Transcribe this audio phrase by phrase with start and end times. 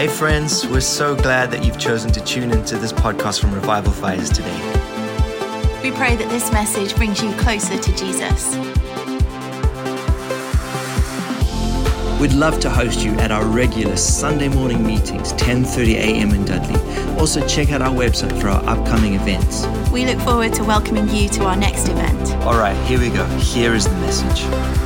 [0.00, 3.92] Hey, friends, we're so glad that you've chosen to tune into this podcast from Revival
[3.92, 4.56] Fires today.
[5.82, 8.56] We pray that this message brings you closer to Jesus.
[12.18, 16.30] We'd love to host you at our regular Sunday morning meetings, 10:30 a.m.
[16.30, 16.80] in Dudley.
[17.20, 19.66] Also, check out our website for our upcoming events.
[19.92, 22.32] We look forward to welcoming you to our next event.
[22.46, 23.26] All right, here we go.
[23.36, 24.79] Here is the message.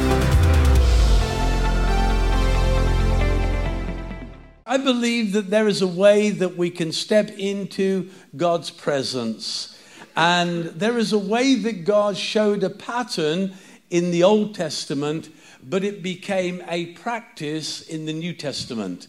[4.74, 9.78] I believe that there is a way that we can step into God's presence.
[10.16, 13.54] And there is a way that God showed a pattern
[13.90, 15.28] in the Old Testament,
[15.62, 19.06] but it became a practice in the New Testament.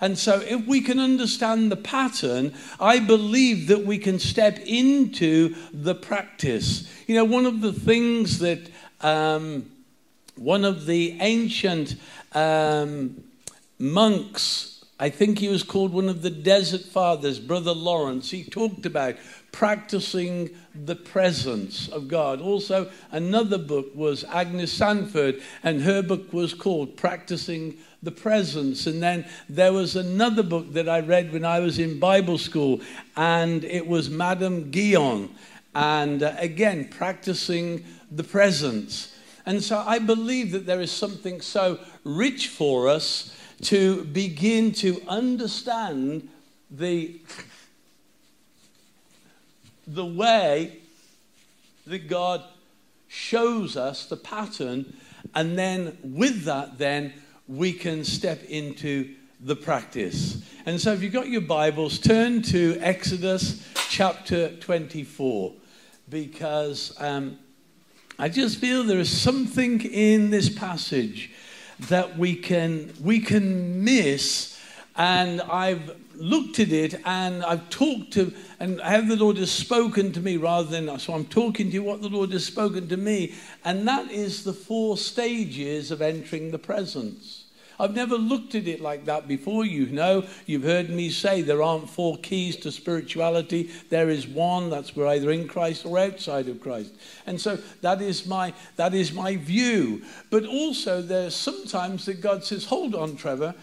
[0.00, 5.56] And so, if we can understand the pattern, I believe that we can step into
[5.72, 6.88] the practice.
[7.08, 9.68] You know, one of the things that um,
[10.36, 11.96] one of the ancient
[12.34, 13.24] um,
[13.80, 18.32] monks I think he was called one of the Desert Fathers, Brother Lawrence.
[18.32, 19.14] He talked about
[19.52, 22.40] practicing the presence of God.
[22.40, 28.88] Also, another book was Agnes Sanford, and her book was called Practicing the Presence.
[28.88, 32.80] And then there was another book that I read when I was in Bible school,
[33.16, 35.30] and it was Madame Guyon.
[35.76, 39.14] And uh, again, practicing the presence.
[39.46, 45.02] And so I believe that there is something so rich for us to begin to
[45.08, 46.28] understand
[46.70, 47.20] the,
[49.86, 50.78] the way
[51.86, 52.44] that God
[53.08, 54.94] shows us the pattern,
[55.34, 57.12] and then with that, then
[57.48, 60.42] we can step into the practice.
[60.66, 65.54] And so, if you've got your Bibles, turn to Exodus chapter 24
[66.10, 67.38] because um,
[68.18, 71.30] I just feel there is something in this passage
[71.80, 74.58] that we can, we can miss.
[74.96, 80.12] And I've looked at it and I've talked to, and how the Lord has spoken
[80.12, 82.96] to me rather than, so I'm talking to you what the Lord has spoken to
[82.96, 83.34] me.
[83.64, 87.44] And that is the four stages of entering the presence.
[87.80, 89.64] I've never looked at it like that before.
[89.64, 93.70] You know, you've heard me say there aren't four keys to spirituality.
[93.88, 94.70] There is one.
[94.70, 96.92] That's we're either in Christ or outside of Christ.
[97.26, 100.02] And so that is my that is my view.
[100.30, 103.54] But also there's sometimes that God says, "Hold on, Trevor.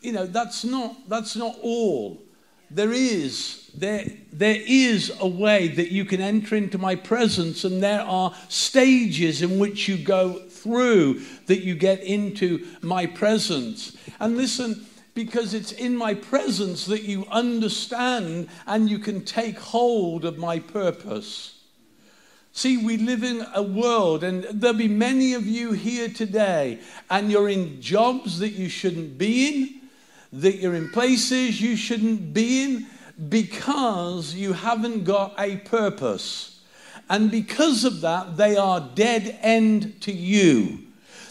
[0.00, 2.22] You know, that's not that's not all.
[2.70, 7.82] There is there there is a way that you can enter into my presence, and
[7.82, 13.96] there are stages in which you go through that you get into my presence.
[14.20, 20.24] And listen, because it's in my presence that you understand and you can take hold
[20.24, 21.54] of my purpose.
[22.52, 27.30] See, we live in a world, and there'll be many of you here today, and
[27.30, 32.64] you're in jobs that you shouldn't be in, that you're in places you shouldn't be
[32.64, 32.86] in,
[33.28, 36.57] because you haven't got a purpose.
[37.10, 40.80] And because of that, they are dead end to you.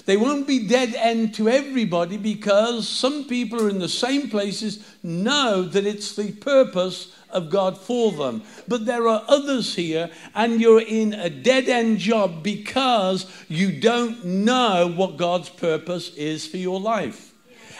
[0.05, 4.85] They won't be dead end to everybody because some people are in the same places
[5.03, 8.41] know that it's the purpose of God for them.
[8.69, 14.23] But there are others here, and you're in a dead end job because you don't
[14.23, 17.26] know what God's purpose is for your life.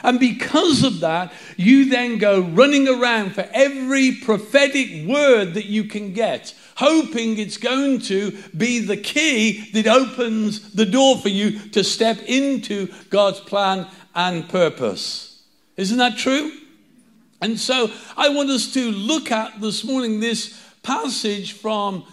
[0.04, 5.86] And because of that, you then go running around for every prophetic word that you
[5.86, 11.58] can get hoping it's going to be the key that opens the door for you
[11.70, 15.42] to step into God's plan and purpose.
[15.76, 16.52] Isn't that true?
[17.42, 22.06] And so I want us to look at this morning this passage from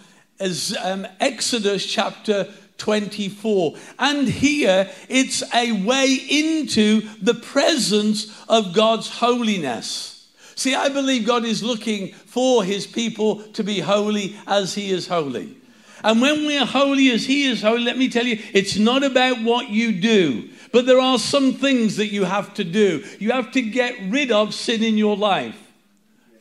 [0.83, 3.75] um, Exodus chapter 24.
[3.99, 10.29] And here it's a way into the presence of God's holiness.
[10.55, 15.07] See, I believe God is looking for his people to be holy as he is
[15.07, 15.57] holy.
[16.03, 19.03] And when we are holy as he is holy, let me tell you, it's not
[19.03, 23.03] about what you do, but there are some things that you have to do.
[23.19, 25.59] You have to get rid of sin in your life.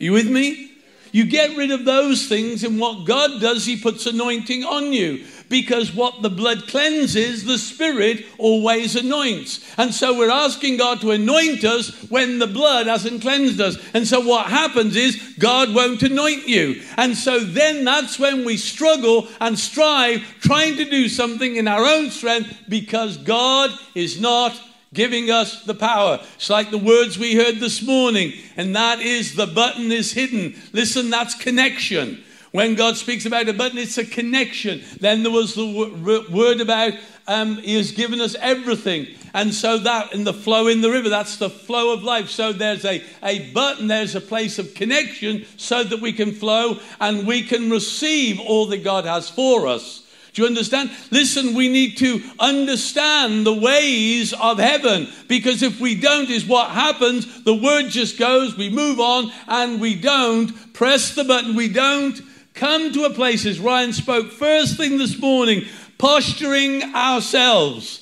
[0.00, 0.72] Are you with me?
[1.12, 5.24] You get rid of those things, and what God does, He puts anointing on you
[5.48, 9.64] because what the blood cleanses, the Spirit always anoints.
[9.76, 13.76] And so we're asking God to anoint us when the blood hasn't cleansed us.
[13.94, 16.82] And so what happens is God won't anoint you.
[16.96, 21.84] And so then that's when we struggle and strive trying to do something in our
[21.84, 24.58] own strength because God is not
[24.94, 26.20] giving us the power.
[26.36, 30.54] It's like the words we heard this morning, and that is the button is hidden.
[30.72, 32.22] Listen, that's connection.
[32.54, 34.80] When God speaks about a button, it's a connection.
[35.00, 36.92] Then there was the word about
[37.26, 39.08] um, He has given us everything.
[39.34, 42.28] And so that in the flow in the river, that's the flow of life.
[42.28, 46.78] So there's a, a button, there's a place of connection so that we can flow
[47.00, 50.04] and we can receive all that God has for us.
[50.34, 50.90] Do you understand?
[51.10, 56.70] Listen, we need to understand the ways of heaven because if we don't, is what
[56.70, 57.42] happens.
[57.42, 61.54] The word just goes, we move on, and we don't press the button.
[61.54, 62.20] We don't
[62.54, 65.64] come to a place, as Ryan spoke first thing this morning,
[65.98, 68.00] posturing ourselves.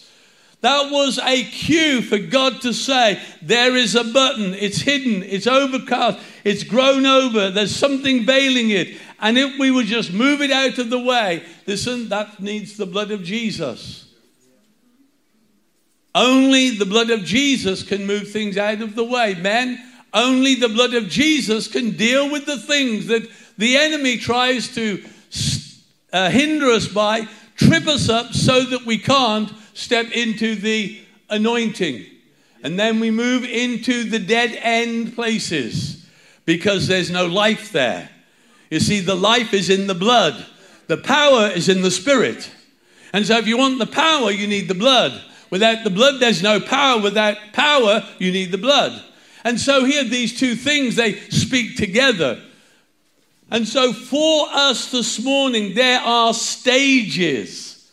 [0.61, 5.49] That was a cue for God to say, There is a button, it's hidden, it's
[5.49, 8.97] overcast, it's grown over, there's something veiling it.
[9.19, 12.87] And if we would just move it out of the way, listen, that needs the
[12.87, 14.09] blood of Jesus.
[16.15, 19.35] Only the blood of Jesus can move things out of the way.
[19.35, 19.83] Men,
[20.15, 23.29] only the blood of Jesus can deal with the things that
[23.59, 25.03] the enemy tries to
[26.13, 27.27] uh, hinder us by,
[27.57, 31.01] trip us up so that we can't step into the
[31.31, 32.07] anointing.
[32.63, 36.07] And then we move into the dead end places
[36.45, 38.09] because there's no life there.
[38.71, 40.47] You see, the life is in the blood,
[40.87, 42.51] the power is in the spirit.
[43.13, 45.21] And so, if you want the power, you need the blood.
[45.51, 47.01] Without the blood, there's no power.
[47.01, 49.03] Without power, you need the blood.
[49.45, 52.41] And so, here, these two things, they speak together.
[53.53, 57.93] And so, for us this morning, there are stages.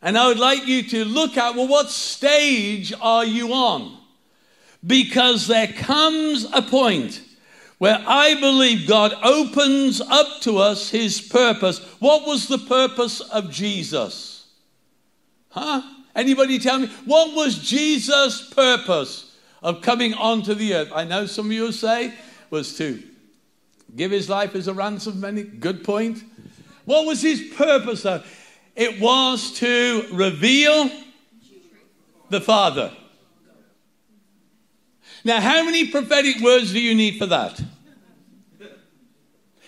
[0.00, 3.98] And I would like you to look at well, what stage are you on?
[4.86, 7.22] Because there comes a point
[7.78, 11.80] where I believe God opens up to us his purpose.
[11.98, 14.46] What was the purpose of Jesus?
[15.50, 15.82] Huh?
[16.14, 16.86] Anybody tell me?
[17.04, 20.92] What was Jesus' purpose of coming onto the earth?
[20.94, 22.14] I know some of you will say
[22.48, 23.02] was to
[23.96, 25.42] give his life as a ransom many.
[25.42, 26.22] Good point.
[26.84, 28.22] What was his purpose though?
[28.74, 30.90] It was to reveal
[32.30, 32.92] the Father.
[35.24, 37.62] Now, how many prophetic words do you need for that?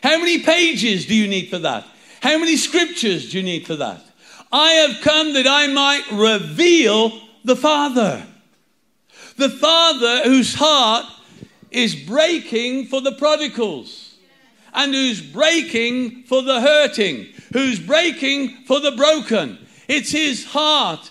[0.02, 1.86] How many pages do you need for that?
[2.20, 4.02] How many scriptures do you need for that?
[4.50, 8.26] I have come that I might reveal the Father.
[9.36, 11.06] The Father whose heart
[11.70, 14.03] is breaking for the prodigals
[14.74, 19.58] and who's breaking for the hurting, who's breaking for the broken.
[19.88, 21.10] It's his heart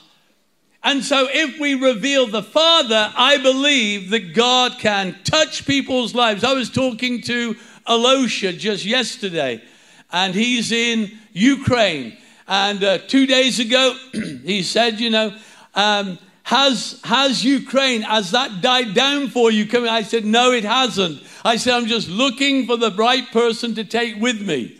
[0.85, 6.43] and so, if we reveal the Father, I believe that God can touch people's lives.
[6.43, 7.55] I was talking to
[7.87, 9.63] Alosha just yesterday,
[10.11, 12.17] and he's in Ukraine.
[12.49, 13.97] And uh, two days ago,
[14.43, 15.37] he said, You know,
[15.73, 19.65] um, has, has Ukraine, has that died down for you?
[19.65, 19.89] Coming?
[19.89, 21.23] I said, No, it hasn't.
[21.45, 24.77] I said, I'm just looking for the right person to take with me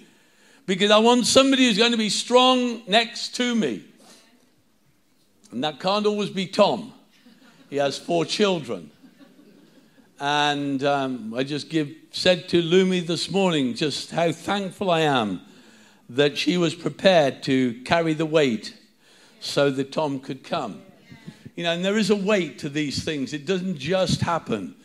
[0.65, 3.83] because I want somebody who's going to be strong next to me.
[5.51, 6.93] And that can't always be Tom.
[7.69, 8.91] He has four children.
[10.19, 15.41] And um, I just give, said to Lumi this morning just how thankful I am
[16.09, 18.75] that she was prepared to carry the weight
[19.39, 20.81] so that Tom could come.
[21.55, 23.33] You know, and there is a weight to these things.
[23.33, 24.75] It doesn't just happen.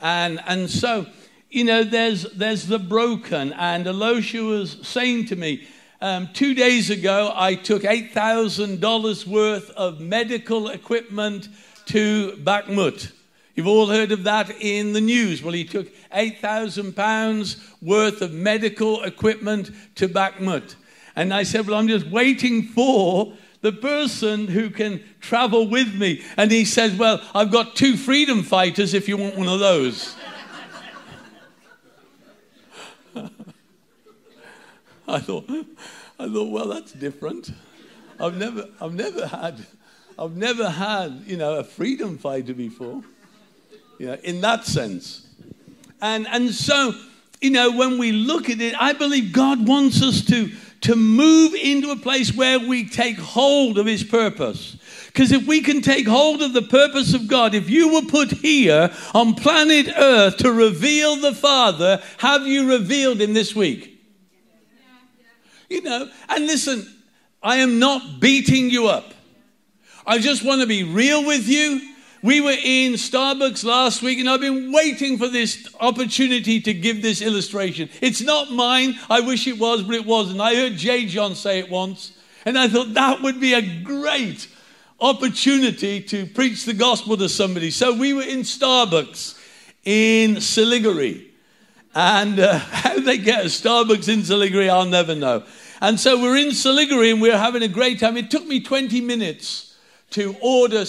[0.00, 1.06] And, and so,
[1.50, 3.52] you know, there's, there's the broken.
[3.54, 5.66] And Elisha was saying to me,
[6.02, 11.48] um, two days ago, I took $8,000 worth of medical equipment
[11.86, 13.12] to Bakhmut.
[13.54, 15.42] You've all heard of that in the news.
[15.42, 20.74] Well, he took 8,000 pounds worth of medical equipment to Bakhmut.
[21.14, 26.22] And I said, Well, I'm just waiting for the person who can travel with me.
[26.36, 30.14] And he says, Well, I've got two freedom fighters if you want one of those.
[35.08, 35.48] I thought,
[36.18, 37.52] I thought, well, that's different.
[38.20, 39.66] I've never, I've never had,
[40.18, 43.02] I've never had, you know, a freedom fighter before,
[43.98, 45.26] you know, in that sense.
[46.00, 46.94] And, and so,
[47.40, 50.50] you know, when we look at it, I believe God wants us to,
[50.82, 54.76] to move into a place where we take hold of His purpose.
[55.06, 58.30] Because if we can take hold of the purpose of God, if you were put
[58.30, 63.88] here on planet Earth to reveal the Father, have you revealed Him this week?
[65.68, 66.86] You know, and listen,
[67.42, 69.14] I am not beating you up.
[70.06, 71.91] I just want to be real with you.
[72.22, 77.02] We were in Starbucks last week, and I've been waiting for this opportunity to give
[77.02, 77.90] this illustration.
[78.00, 78.96] It's not mine.
[79.10, 80.40] I wish it was, but it wasn't.
[80.40, 81.06] I heard J.
[81.06, 82.12] John say it once,
[82.44, 84.46] and I thought that would be a great
[85.00, 87.72] opportunity to preach the gospel to somebody.
[87.72, 89.36] So we were in Starbucks
[89.84, 91.26] in Siliguri,
[91.92, 95.42] And uh, how they get a Starbucks in Siliguri, I'll never know.
[95.80, 98.16] And so we're in Siliguri and we're having a great time.
[98.16, 99.74] It took me 20 minutes
[100.10, 100.84] to order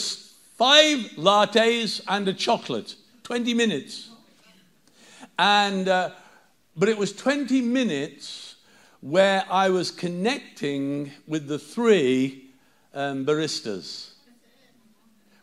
[0.57, 2.95] five lattes and a chocolate.
[3.23, 4.09] 20 minutes.
[5.39, 6.11] And, uh,
[6.75, 8.55] but it was 20 minutes
[9.01, 12.51] where I was connecting with the three
[12.93, 14.11] um, baristas.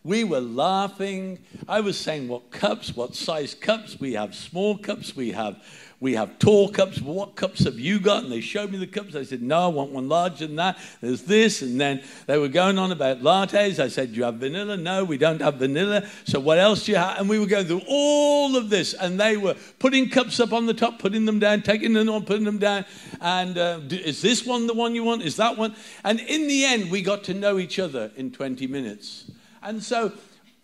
[0.03, 1.41] We were laughing.
[1.69, 4.01] I was saying what cups, what size cups.
[4.01, 5.63] We have small cups, we have
[6.01, 7.01] we have tall cups.
[7.03, 8.25] What cups have you got?
[8.25, 9.15] And they showed me the cups.
[9.15, 10.79] I said, No, I want one larger than that.
[11.03, 11.61] There's this.
[11.61, 13.79] And then they were going on about lattes.
[13.79, 14.79] I said, Do you have vanilla?
[14.79, 16.09] No, we don't have vanilla.
[16.25, 17.21] So what else do you have?
[17.21, 18.95] And we were going through all of this.
[18.95, 22.25] And they were putting cups up on the top, putting them down, taking them on,
[22.25, 22.87] putting them down.
[23.21, 25.21] And uh, is this one the one you want?
[25.21, 25.77] Is that one?
[26.03, 29.31] And in the end, we got to know each other in 20 minutes.
[29.63, 30.13] And so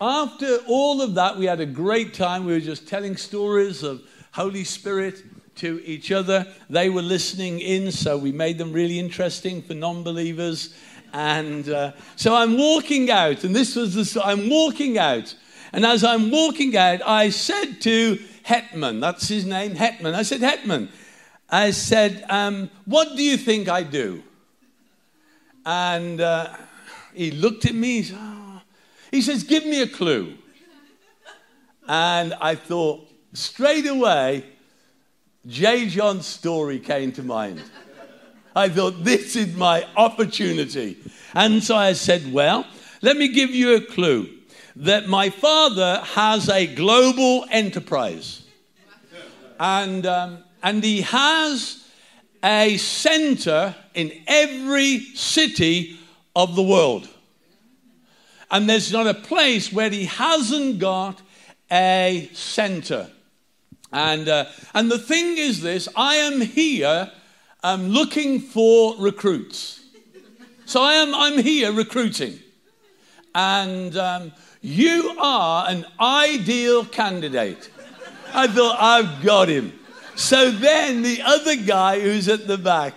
[0.01, 2.47] after all of that, we had a great time.
[2.47, 4.01] We were just telling stories of
[4.37, 5.25] Holy Spirit
[5.55, 6.47] to each other.
[6.69, 10.75] They were listening in, so we made them really interesting for non believers.
[11.15, 15.35] And uh, so I'm walking out, and this was the I'm walking out.
[15.73, 20.15] And as I'm walking out, I said to Hetman, that's his name, Hetman.
[20.15, 20.91] I said, Hetman,
[21.49, 24.23] I said, um, what do you think I do?
[25.65, 26.55] And uh,
[27.15, 28.61] he looked at me, he, said, oh.
[29.11, 30.35] he says, give me a clue.
[31.89, 34.45] And I thought, straight away,
[35.47, 35.87] J.
[35.89, 37.63] John's story came to mind.
[38.55, 40.97] I thought, this is my opportunity.
[41.35, 42.67] And so I said, well,
[43.03, 44.31] let me give you a clue
[44.77, 48.43] that my father has a global enterprise.
[49.61, 51.85] And, um, and he has
[52.43, 55.99] a center in every city
[56.35, 57.09] of the world.
[58.51, 61.21] And there's not a place where he hasn't got
[61.71, 63.11] a center.
[63.93, 67.11] And, uh, and the thing is this I am here
[67.63, 69.81] um, looking for recruits.
[70.65, 72.39] So I am, I'm here recruiting.
[73.35, 77.71] And um, you are an ideal candidate.
[78.35, 79.73] I thought, I've got him.
[80.17, 82.95] So then the other guy who's at the back,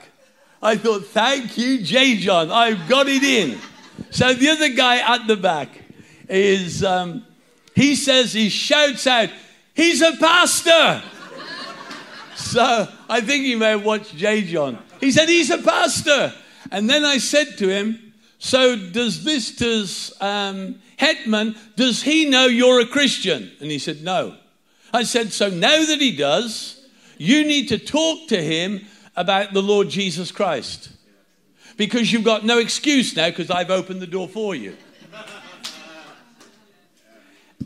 [0.61, 2.17] I thought, thank you, J.
[2.17, 3.59] John, I've got it in.
[4.09, 5.69] So the other guy at the back
[6.27, 7.25] is, um,
[7.75, 9.29] he says, he shouts out,
[9.79, 11.01] He's a pastor.
[12.35, 14.41] so I think you may have watched J.
[14.41, 14.77] John.
[14.99, 16.33] He said, He's a pastor.
[16.69, 22.47] And then I said to him, So does this, does um, Hetman, does he know
[22.47, 23.53] you're a Christian?
[23.61, 24.35] And he said, No.
[24.91, 26.85] I said, So now that he does,
[27.17, 28.81] you need to talk to him
[29.15, 30.89] about the Lord Jesus Christ.
[31.77, 34.75] Because you've got no excuse now because I've opened the door for you.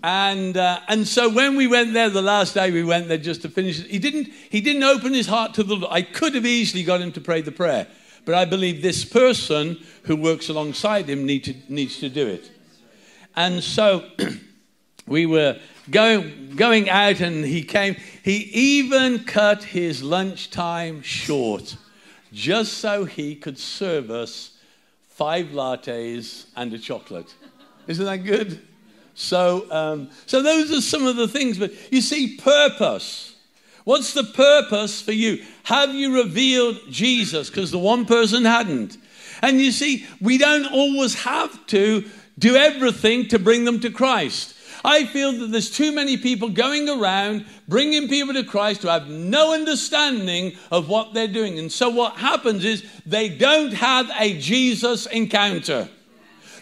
[0.04, 3.42] And, uh, and so when we went there, the last day we went there just
[3.44, 5.94] to finish he didn't, he didn't open his heart to the Lord.
[5.94, 7.88] I could have easily got him to pray the prayer,
[8.26, 12.52] but I believe this person who works alongside him need to, needs to do it.
[13.38, 14.04] And so
[15.08, 15.58] we were
[15.90, 17.96] going, going out, and he came.
[18.24, 21.78] He even cut his lunchtime short
[22.34, 24.58] just so he could serve us
[25.08, 27.34] five lattes and a chocolate.
[27.88, 28.62] Isn't that good?
[29.16, 31.58] So, um, so those are some of the things.
[31.58, 33.36] But you see, purpose.
[33.84, 35.44] What's the purpose for you?
[35.64, 37.50] Have you revealed Jesus?
[37.50, 38.98] Because the one person hadn't.
[39.42, 42.06] And you see, we don't always have to
[42.40, 44.56] do everything to bring them to Christ.
[44.86, 49.08] I feel that there's too many people going around bringing people to Christ who have
[49.08, 51.58] no understanding of what they're doing.
[51.60, 55.88] And so what happens is they don't have a Jesus encounter.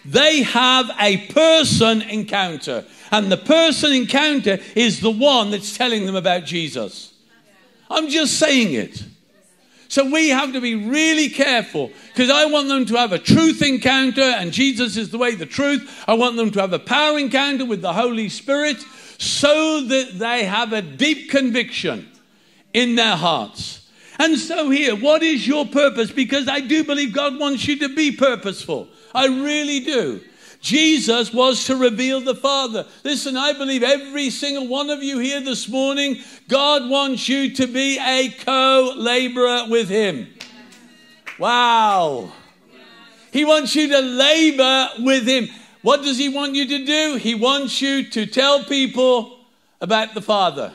[0.04, 2.84] They have a person encounter.
[3.10, 7.12] And the person encounter is the one that's telling them about Jesus.
[7.90, 9.04] I'm just saying it.
[9.88, 13.60] So we have to be really careful because I want them to have a truth
[13.60, 16.02] encounter, and Jesus is the way, the truth.
[16.08, 18.78] I want them to have a power encounter with the Holy Spirit
[19.18, 22.08] so that they have a deep conviction
[22.72, 23.90] in their hearts.
[24.18, 26.10] And so, here, what is your purpose?
[26.10, 28.88] Because I do believe God wants you to be purposeful.
[29.14, 30.20] I really do.
[30.62, 32.86] Jesus was to reveal the Father.
[33.02, 37.66] Listen, I believe every single one of you here this morning, God wants you to
[37.66, 40.28] be a co laborer with Him.
[41.38, 42.32] Wow.
[43.32, 45.48] He wants you to labor with Him.
[45.82, 47.16] What does He want you to do?
[47.16, 49.40] He wants you to tell people
[49.80, 50.72] about the Father.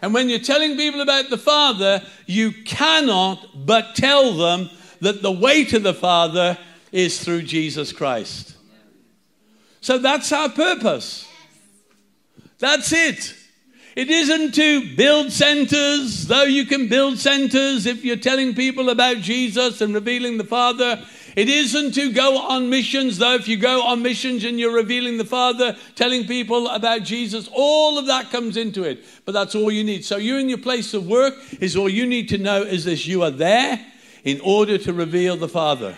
[0.00, 4.70] And when you're telling people about the Father, you cannot but tell them
[5.00, 6.56] that the way to the Father
[6.92, 8.56] is through Jesus Christ.
[9.80, 11.28] So that's our purpose.
[12.58, 13.34] That's it.
[13.98, 19.16] It isn't to build centers, though you can build centers if you're telling people about
[19.16, 21.04] Jesus and revealing the Father.
[21.34, 25.18] It isn't to go on missions, though if you go on missions and you're revealing
[25.18, 29.04] the Father, telling people about Jesus, all of that comes into it.
[29.24, 30.04] But that's all you need.
[30.04, 33.06] So you in your place of work is all you need to know is this
[33.06, 33.84] you are there
[34.22, 35.96] in order to reveal the Father.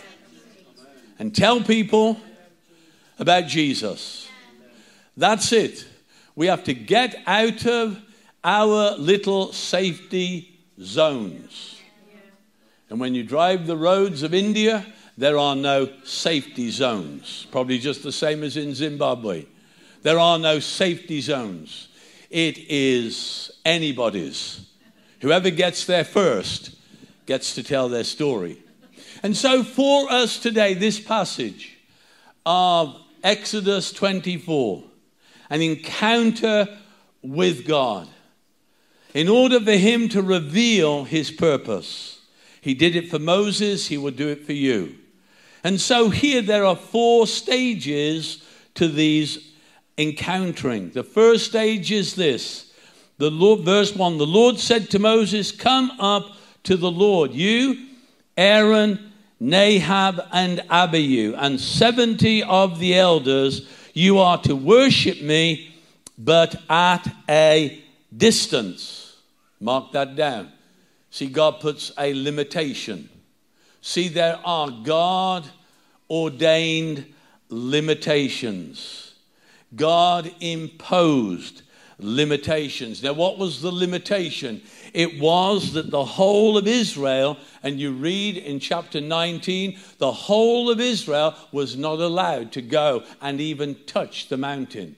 [1.21, 2.19] And tell people
[3.19, 4.27] about Jesus.
[5.19, 5.87] That's it.
[6.35, 8.01] We have to get out of
[8.43, 11.79] our little safety zones.
[12.89, 14.87] And when you drive the roads of India,
[15.19, 17.47] there are no safety zones.
[17.53, 19.45] Probably just the same as in Zimbabwe.
[20.01, 21.89] There are no safety zones.
[22.31, 24.67] It is anybody's.
[25.21, 26.75] Whoever gets there first
[27.27, 28.63] gets to tell their story.
[29.23, 31.77] And so, for us today, this passage
[32.47, 34.83] of Exodus 24,
[35.51, 36.69] an encounter
[37.23, 38.09] with God,
[39.13, 42.21] in order for him to reveal his purpose.
[42.63, 44.97] He did it for Moses, he will do it for you.
[45.63, 48.43] And so, here there are four stages
[48.75, 49.53] to these
[49.99, 50.91] encountering.
[50.91, 52.73] The first stage is this.
[53.19, 57.89] The Lord, verse 1 The Lord said to Moses, Come up to the Lord, you,
[58.39, 59.10] Aaron,
[59.41, 65.75] Nadab and Abihu, and 70 of the elders, you are to worship me,
[66.19, 67.83] but at a
[68.15, 69.17] distance.
[69.59, 70.53] Mark that down.
[71.11, 73.09] See, God puts a limitation.
[73.81, 75.49] See, there are God
[76.09, 77.07] ordained
[77.49, 79.15] limitations.
[79.75, 81.63] God imposed
[81.99, 83.03] limitations.
[83.03, 84.63] Now, what was the limitation?
[84.93, 90.71] It was that the whole of Israel, and you read in chapter 19, the whole
[90.71, 94.97] of Israel was not allowed to go and even touch the mountain.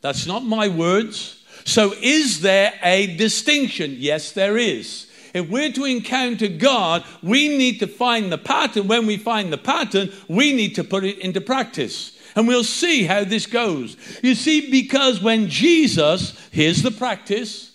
[0.00, 1.44] That's not my words.
[1.64, 3.96] So, is there a distinction?
[3.98, 5.10] Yes, there is.
[5.34, 8.88] If we're to encounter God, we need to find the pattern.
[8.88, 12.18] When we find the pattern, we need to put it into practice.
[12.34, 13.96] And we'll see how this goes.
[14.22, 17.69] You see, because when Jesus, here's the practice,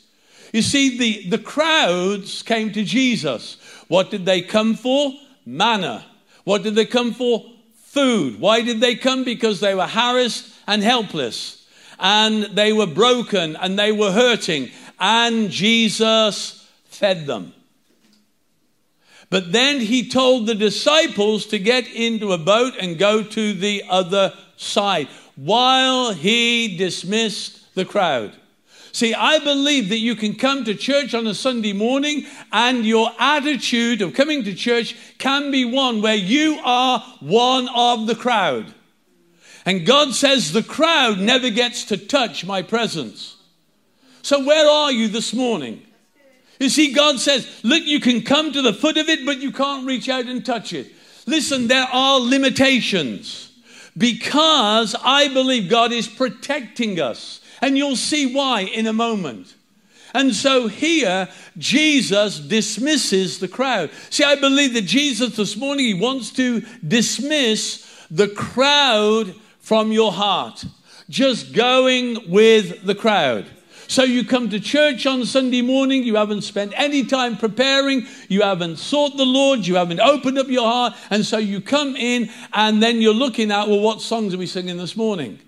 [0.55, 3.57] you see, the, the crowds came to Jesus.
[3.89, 5.11] What did they come for?
[5.45, 6.05] Manna.
[6.45, 7.45] What did they come for?
[7.75, 8.39] Food.
[8.39, 9.25] Why did they come?
[9.25, 11.67] Because they were harassed and helpless.
[11.99, 14.71] And they were broken and they were hurting.
[14.97, 17.53] And Jesus fed them.
[19.29, 23.83] But then he told the disciples to get into a boat and go to the
[23.89, 28.31] other side while he dismissed the crowd.
[28.95, 33.11] See, I believe that you can come to church on a Sunday morning and your
[33.19, 38.73] attitude of coming to church can be one where you are one of the crowd.
[39.65, 43.35] And God says the crowd never gets to touch my presence.
[44.21, 45.85] So, where are you this morning?
[46.61, 49.51] You see, God says, look, you can come to the foot of it, but you
[49.51, 50.89] can't reach out and touch it.
[51.27, 53.51] Listen, there are limitations
[53.97, 57.41] because I believe God is protecting us.
[57.65, 59.55] And you'll see why in a moment.
[60.13, 63.89] And so here, Jesus dismisses the crowd.
[64.11, 70.11] See, I believe that Jesus this morning, he wants to dismiss the crowd from your
[70.11, 70.63] heart.
[71.09, 73.47] Just going with the crowd.
[73.87, 78.43] So you come to church on Sunday morning, you haven't spent any time preparing, you
[78.43, 82.29] haven't sought the Lord, you haven't opened up your heart, and so you come in
[82.53, 85.39] and then you're looking at, well, what songs are we singing this morning?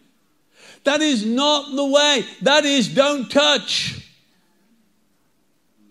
[0.88, 2.24] That is not the way.
[2.44, 4.10] That is don't touch.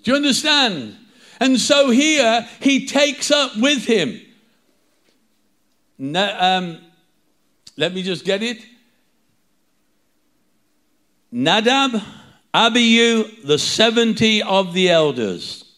[0.02, 0.96] Do you understand?
[1.38, 4.18] And so here he takes up with him.
[6.00, 6.78] um,
[7.76, 8.64] let me just get it.
[11.30, 12.00] Nadab,
[12.54, 15.74] Abihu, the 70 of the elders.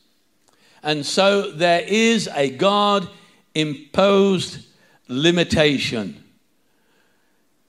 [0.81, 3.09] And so there is a God
[3.53, 4.65] imposed
[5.09, 6.23] limitation.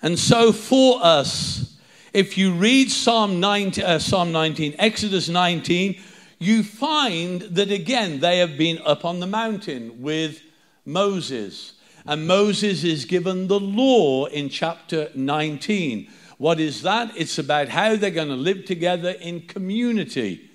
[0.02, 1.78] And so for us,
[2.14, 6.02] if you read Psalm 19, uh, Psalm 19, Exodus 19,
[6.40, 10.42] you find that again they have been up on the mountain with
[10.86, 11.74] Moses.
[12.06, 16.10] And Moses is given the law in chapter 19.
[16.38, 17.12] What is that?
[17.18, 20.50] It's about how they're going to live together in community.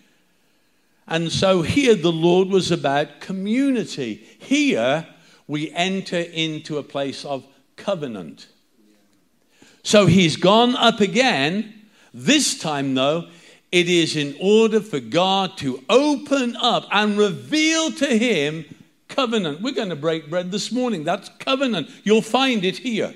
[1.06, 4.14] And so here the Lord was about community.
[4.38, 5.06] Here
[5.46, 8.48] we enter into a place of covenant.
[9.84, 11.72] So he's gone up again.
[12.12, 13.28] This time, though,
[13.70, 18.64] it is in order for God to open up and reveal to him
[19.08, 19.60] covenant.
[19.60, 21.04] We're going to break bread this morning.
[21.04, 21.90] That's covenant.
[22.02, 23.14] You'll find it here.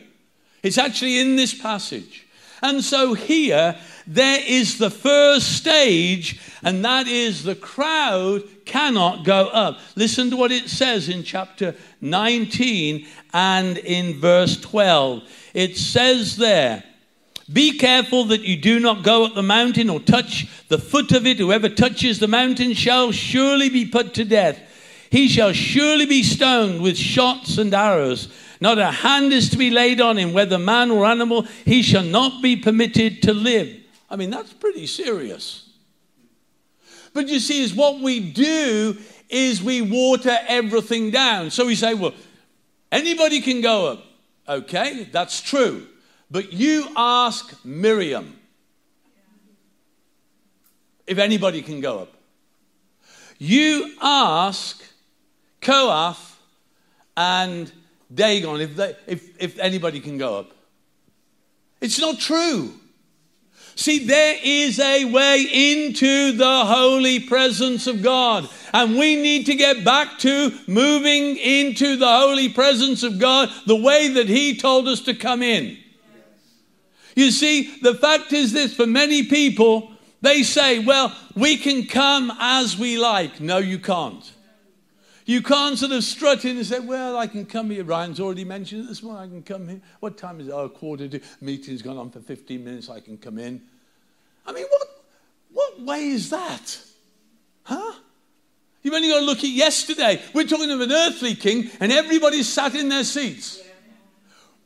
[0.63, 2.27] It's actually in this passage.
[2.63, 3.77] And so here,
[4.09, 9.79] there is the first stage, and that is the crowd cannot go up.
[9.97, 15.23] Listen to what it says in chapter 19 and in verse 12.
[15.53, 16.85] It says there,
[17.53, 21.27] be careful that you do not go up the mountain or touch the foot of
[21.27, 21.37] it.
[21.37, 24.59] Whoever touches the mountain shall surely be put to death.
[25.11, 28.29] He shall surely be stoned with shots and arrows.
[28.61, 31.43] Not a hand is to be laid on him, whether man or animal.
[31.65, 33.78] He shall not be permitted to live.
[34.11, 35.69] I mean, that's pretty serious.
[37.13, 38.97] But you see, is what we do
[39.29, 41.51] is we water everything down.
[41.51, 42.15] So we say, well,
[42.91, 44.05] anybody can go up.
[44.49, 45.87] Okay, that's true.
[46.31, 48.39] But you ask Miriam
[51.07, 52.13] if anybody can go up.
[53.39, 54.83] You ask
[55.61, 56.39] Kohath
[57.17, 57.71] and
[58.15, 60.53] Dathan if, they, if, if anybody can go up.
[61.81, 62.75] It's not true.
[63.79, 68.49] See, there is a way into the holy presence of God.
[68.75, 73.77] And we need to get back to moving into the holy presence of God the
[73.77, 75.79] way that He told us to come in.
[77.15, 82.33] You see, the fact is this for many people, they say, well, we can come
[82.41, 83.41] as we like.
[83.41, 84.29] No, you can't.
[85.25, 87.85] You can't sort of strut in and say, well, I can come here.
[87.85, 89.23] Ryan's already mentioned it this morning.
[89.23, 89.81] I can come here.
[90.01, 90.53] What time is it?
[90.53, 91.21] Oh, quarter to.
[91.41, 92.89] Meeting's gone on for 15 minutes.
[92.89, 93.61] I can come in.
[94.49, 94.89] I mean, what,
[95.53, 96.79] what way is that?
[97.65, 97.93] Huh?
[98.83, 100.23] You've only got to look at yesterday.
[100.33, 103.61] We're talking of an earthly king, and everybody sat in their seats,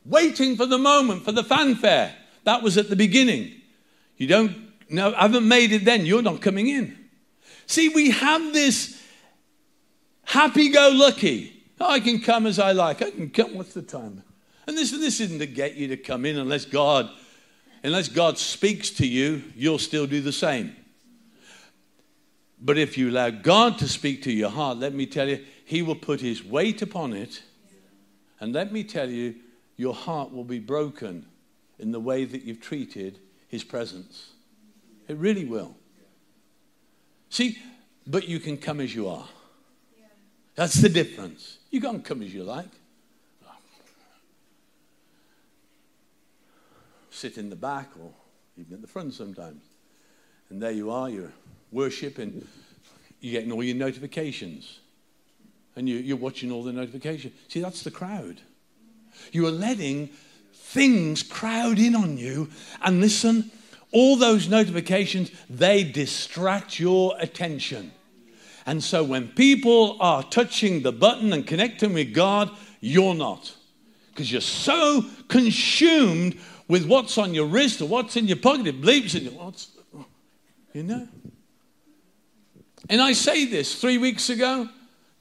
[0.06, 2.14] waiting for the moment, for the fanfare.
[2.44, 3.60] That was at the beginning.
[4.16, 6.96] You don't know, haven't made it then, you're not coming in.
[7.66, 9.02] See, we have this
[10.24, 11.64] happy go lucky.
[11.80, 13.02] Oh, I can come as I like.
[13.02, 13.54] I can come.
[13.54, 14.22] What's the time?
[14.68, 17.10] And this, this isn't to get you to come in unless God,
[17.82, 20.76] unless God speaks to you, you'll still do the same.
[22.60, 25.82] But if you allow God to speak to your heart, let me tell you, He
[25.82, 27.42] will put His weight upon it.
[28.38, 29.34] And let me tell you,
[29.76, 31.26] your heart will be broken
[31.78, 33.18] in the way that you've treated
[33.48, 34.30] His presence.
[35.08, 35.74] It really will.
[37.30, 37.58] See,
[38.06, 39.26] but you can come as you are.
[40.54, 41.58] That's the difference.
[41.70, 42.68] You can't come as you like.
[47.12, 48.10] Sit in the back or
[48.56, 49.62] even at the front sometimes.
[50.48, 51.32] And there you are, you're
[51.70, 52.46] worshiping,
[53.20, 54.80] you're getting all your notifications.
[55.76, 57.34] And you, are watching all the notifications.
[57.48, 58.40] See, that's the crowd.
[59.30, 60.10] You are letting
[60.52, 62.50] things crowd in on you.
[62.82, 63.50] And listen,
[63.92, 67.92] all those notifications, they distract your attention.
[68.64, 73.54] And so when people are touching the button and connecting with God, you're not.
[74.10, 76.38] Because you're so consumed
[76.72, 78.66] with what's on your wrist or what's in your pocket.
[78.66, 79.30] It bleeps in you.
[79.32, 79.68] What's,
[80.72, 81.06] you know?
[82.88, 84.70] And I say this three weeks ago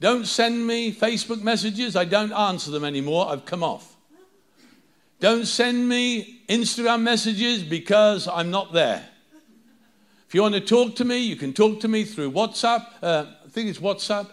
[0.00, 1.94] don't send me Facebook messages.
[1.94, 3.28] I don't answer them anymore.
[3.28, 3.94] I've come off.
[5.20, 9.06] Don't send me Instagram messages because I'm not there.
[10.26, 12.86] If you want to talk to me, you can talk to me through WhatsApp.
[13.02, 14.30] Uh, I think it's WhatsApp.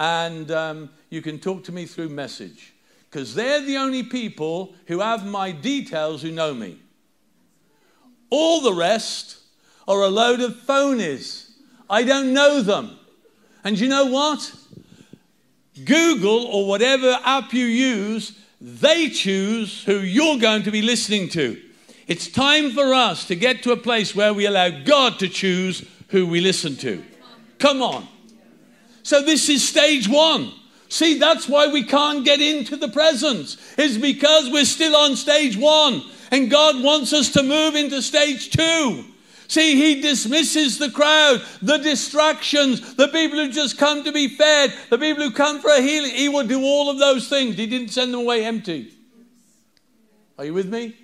[0.00, 2.74] And um, you can talk to me through message.
[3.16, 6.78] Because they're the only people who have my details who know me.
[8.28, 9.38] All the rest
[9.88, 11.52] are a load of phonies.
[11.88, 12.98] I don't know them.
[13.64, 14.54] And you know what?
[15.82, 21.58] Google or whatever app you use, they choose who you're going to be listening to.
[22.06, 25.88] It's time for us to get to a place where we allow God to choose
[26.08, 27.02] who we listen to.
[27.58, 28.06] Come on.
[29.02, 30.52] So, this is stage one.
[30.88, 35.56] See, that's why we can't get into the presence, is because we're still on stage
[35.56, 36.02] one.
[36.30, 39.04] And God wants us to move into stage two.
[39.48, 44.74] See, he dismisses the crowd, the distractions, the people who just come to be fed,
[44.90, 46.10] the people who come for a healing.
[46.10, 47.56] He will do all of those things.
[47.56, 48.92] He didn't send them away empty.
[50.38, 50.96] Are you with me?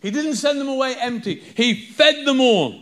[0.00, 2.80] He didn't send them away empty, he fed them all.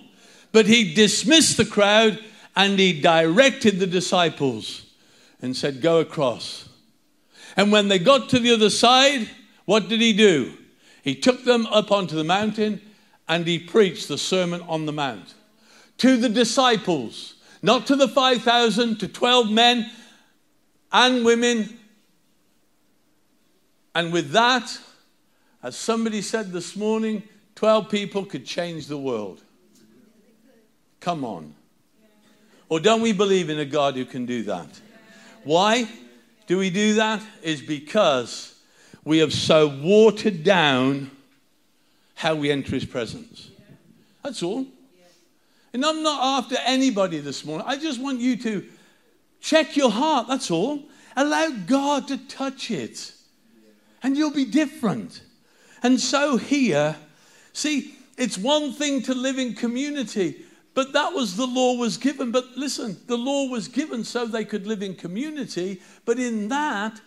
[0.52, 2.18] But he dismissed the crowd
[2.56, 4.89] and he directed the disciples
[5.42, 6.68] and said, Go across.
[7.56, 9.28] And when they got to the other side,
[9.64, 10.54] what did he do?
[11.02, 12.80] He took them up onto the mountain
[13.28, 15.34] and he preached the Sermon on the Mount
[15.98, 19.90] to the disciples, not to the 5,000, to 12 men
[20.90, 21.78] and women.
[23.94, 24.78] And with that,
[25.62, 27.22] as somebody said this morning,
[27.56, 29.42] 12 people could change the world.
[31.00, 31.54] Come on.
[32.70, 34.68] Or don't we believe in a God who can do that?
[35.50, 35.88] Why
[36.46, 37.20] do we do that?
[37.42, 38.54] Is because
[39.04, 41.10] we have so watered down
[42.14, 43.50] how we enter his presence.
[44.22, 44.64] That's all.
[45.72, 47.66] And I'm not after anybody this morning.
[47.66, 48.64] I just want you to
[49.40, 50.28] check your heart.
[50.28, 50.84] That's all.
[51.16, 53.12] Allow God to touch it.
[54.04, 55.20] And you'll be different.
[55.82, 56.94] And so here,
[57.52, 62.30] see, it's one thing to live in community, but that was the law was given.
[62.30, 67.00] But listen, the law was given so they could live in community, but in that,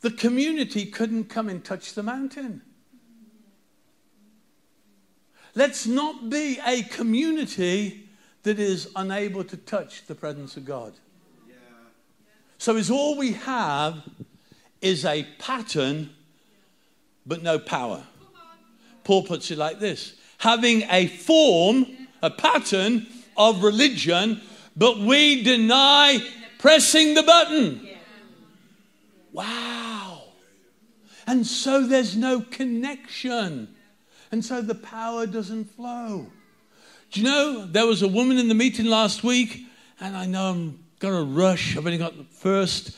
[0.00, 2.62] the community couldn't come and touch the mountain.
[5.54, 8.08] Let's not be a community
[8.44, 10.92] that is unable to touch the presence of God.
[12.58, 14.02] So, is all we have
[14.80, 16.10] is a pattern,
[17.26, 18.04] but no power.
[19.04, 21.86] Paul puts it like this having a form,
[22.22, 24.40] a pattern of religion,
[24.76, 26.18] but we deny
[26.58, 27.88] pressing the button.
[29.32, 30.22] Wow.
[31.26, 33.74] And so there's no connection.
[34.32, 36.26] And so the power doesn't flow.
[37.10, 39.66] Do you know, there was a woman in the meeting last week,
[40.00, 41.76] and I know I'm going to rush.
[41.76, 42.96] I've only got the first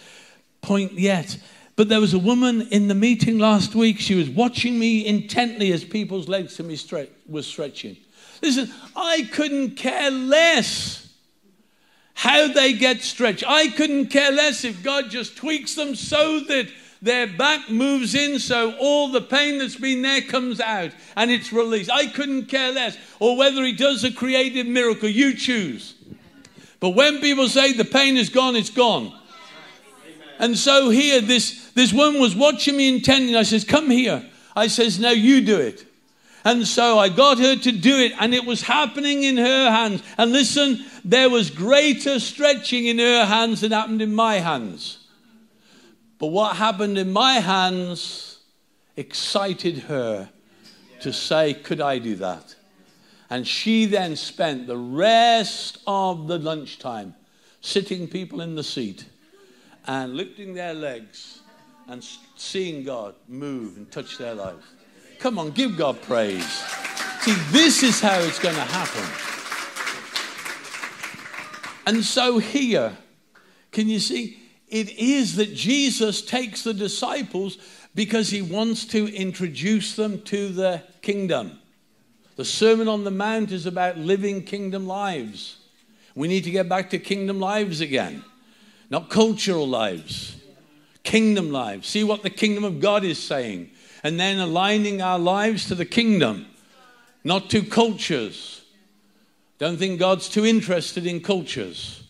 [0.62, 1.38] point yet.
[1.76, 3.98] But there was a woman in the meeting last week.
[3.98, 6.78] She was watching me intently as people's legs to me
[7.26, 7.96] were stretching.
[8.42, 11.08] Listen, I couldn't care less
[12.14, 13.44] how they get stretched.
[13.46, 16.68] I couldn't care less if God just tweaks them so that
[17.02, 21.52] their back moves in so all the pain that's been there comes out and it's
[21.52, 21.90] released.
[21.90, 22.98] I couldn't care less.
[23.20, 25.94] Or whether He does a creative miracle, you choose.
[26.78, 29.14] But when people say the pain is gone, it's gone.
[30.38, 33.36] And so here, this, this woman was watching me intently.
[33.36, 34.24] I says, Come here.
[34.56, 35.86] I says, Now you do it.
[36.44, 40.02] And so I got her to do it, and it was happening in her hands.
[40.16, 44.98] And listen, there was greater stretching in her hands than happened in my hands.
[46.18, 48.38] But what happened in my hands
[48.96, 50.30] excited her
[51.00, 52.54] to say, Could I do that?
[53.28, 57.14] And she then spent the rest of the lunchtime
[57.60, 59.04] sitting people in the seat
[59.86, 61.40] and lifting their legs
[61.86, 62.04] and
[62.36, 64.64] seeing God move and touch their lives.
[65.20, 66.64] Come on, give God praise.
[67.20, 69.04] See, this is how it's going to happen.
[71.86, 72.96] And so here,
[73.70, 74.38] can you see?
[74.68, 77.58] It is that Jesus takes the disciples
[77.94, 81.58] because he wants to introduce them to the kingdom.
[82.36, 85.58] The Sermon on the Mount is about living kingdom lives.
[86.14, 88.24] We need to get back to kingdom lives again,
[88.88, 90.36] not cultural lives,
[91.02, 91.88] kingdom lives.
[91.88, 93.70] See what the kingdom of God is saying,
[94.02, 96.46] and then aligning our lives to the kingdom,
[97.24, 98.62] not to cultures.
[99.58, 102.02] Don't think God's too interested in cultures,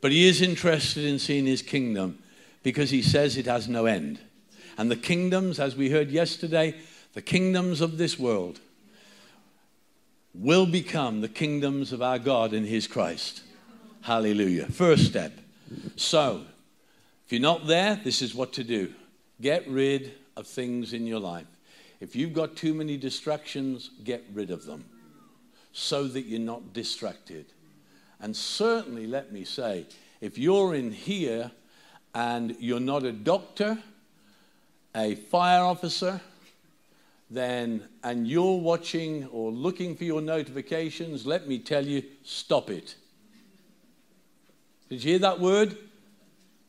[0.00, 2.18] but He is interested in seeing His kingdom
[2.62, 4.18] because He says it has no end.
[4.76, 6.74] And the kingdoms, as we heard yesterday,
[7.14, 8.60] the kingdoms of this world
[10.34, 13.42] will become the kingdoms of our God in His Christ.
[14.02, 14.66] Hallelujah.
[14.66, 15.32] First step.
[15.96, 16.42] So,
[17.26, 18.92] if you're not there, this is what to do
[19.40, 21.46] get rid of things in your life.
[22.00, 24.84] If you've got too many distractions, get rid of them
[25.72, 27.46] so that you're not distracted.
[28.20, 29.86] And certainly, let me say,
[30.20, 31.50] if you're in here
[32.14, 33.78] and you're not a doctor,
[34.94, 36.20] a fire officer,
[37.30, 42.96] then and you're watching or looking for your notifications, let me tell you, stop it.
[44.88, 45.76] Did you hear that word?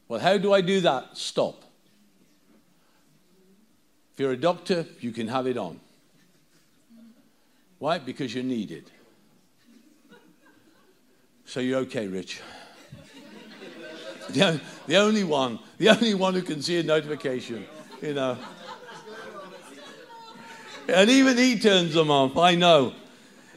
[0.08, 1.18] Well, how do I do that?
[1.18, 1.64] Stop.
[4.22, 5.80] You're a doctor, you can have it on.
[7.80, 7.98] Why?
[7.98, 8.92] Because you're needed.
[11.46, 12.40] So you're okay, Rich.
[14.30, 17.66] the, the only one, the only one who can see a notification,
[18.00, 18.38] you know.
[20.88, 22.94] And even he turns them off, I know.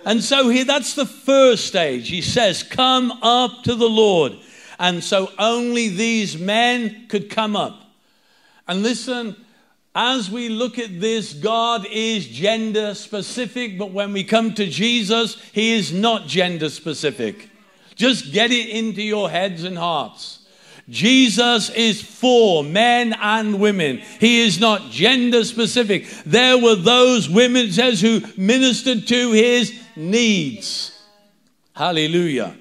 [0.07, 2.09] And so here, that's the first stage.
[2.09, 4.33] He says, Come up to the Lord.
[4.79, 7.83] And so only these men could come up.
[8.67, 9.37] And listen,
[9.95, 15.41] as we look at this, God is gender specific, but when we come to Jesus,
[15.53, 17.49] He is not gender specific.
[17.95, 20.41] Just get it into your heads and hearts.
[20.89, 23.99] Jesus is for men and women.
[24.21, 26.07] He is not gender specific.
[26.27, 30.91] There were those women, says, who ministered to his needs.
[31.75, 32.57] Hallelujah.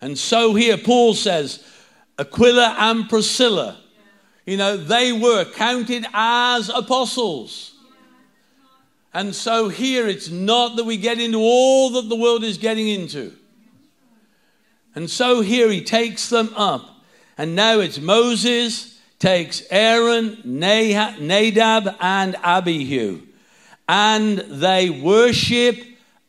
[0.00, 1.64] And so here Paul says,
[2.18, 3.81] Aquila and Priscilla,
[4.46, 7.74] you know, they were counted as apostles.
[9.14, 12.88] And so here it's not that we get into all that the world is getting
[12.88, 13.32] into.
[14.94, 16.92] And so here he takes them up
[17.38, 23.22] and now it's Moses takes Aaron, Nadab, and Abihu.
[23.88, 25.76] and they worship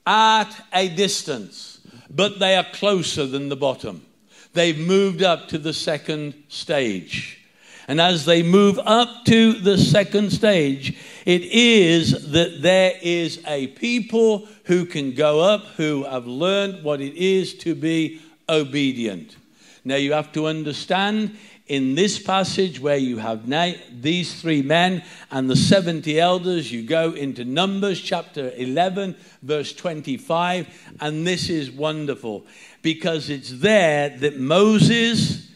[0.05, 4.05] at a distance, but they are closer than the bottom.
[4.53, 7.42] They've moved up to the second stage.
[7.87, 13.67] And as they move up to the second stage, it is that there is a
[13.67, 19.35] people who can go up who have learned what it is to be obedient.
[19.83, 25.03] Now you have to understand in this passage where you have na- these three men
[25.31, 30.67] and the 70 elders, you go into Numbers chapter 11, verse 25,
[30.99, 32.45] and this is wonderful
[32.81, 35.49] because it's there that Moses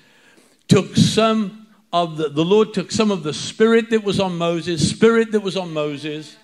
[0.67, 1.66] took some
[2.03, 5.41] of the, the Lord took some of the spirit that was on Moses, spirit that
[5.41, 6.37] was on Moses,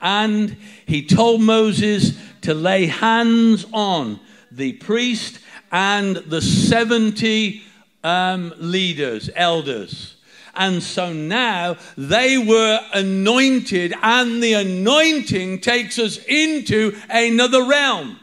[0.00, 4.20] and he told Moses to lay hands on
[4.50, 5.40] the priest
[5.72, 7.62] and the 70
[8.02, 10.16] um, leaders, elders.
[10.54, 18.18] And so now they were anointed, and the anointing takes us into another realm.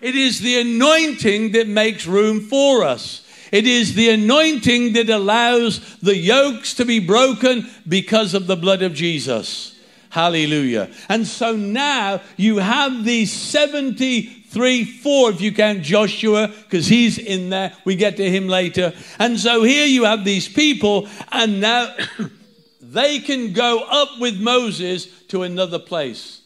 [0.00, 3.27] It is the anointing that makes room for us.
[3.50, 8.82] It is the anointing that allows the yokes to be broken because of the blood
[8.82, 9.78] of Jesus.
[10.10, 10.90] Hallelujah.
[11.08, 17.50] And so now you have these 73, 4, if you count Joshua, because he's in
[17.50, 17.72] there.
[17.84, 18.94] We get to him later.
[19.18, 21.94] And so here you have these people, and now
[22.80, 26.40] they can go up with Moses to another place.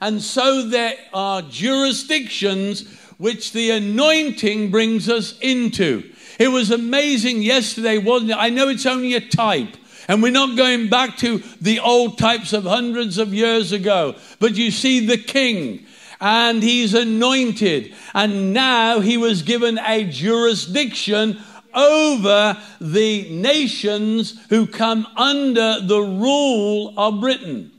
[0.00, 2.82] And so there are jurisdictions
[3.18, 6.10] which the anointing brings us into.
[6.38, 8.36] It was amazing yesterday, wasn't it?
[8.38, 9.76] I know it's only a type.
[10.08, 14.16] And we're not going back to the old types of hundreds of years ago.
[14.38, 15.86] But you see the king,
[16.20, 17.94] and he's anointed.
[18.12, 21.38] And now he was given a jurisdiction
[21.72, 27.72] over the nations who come under the rule of Britain.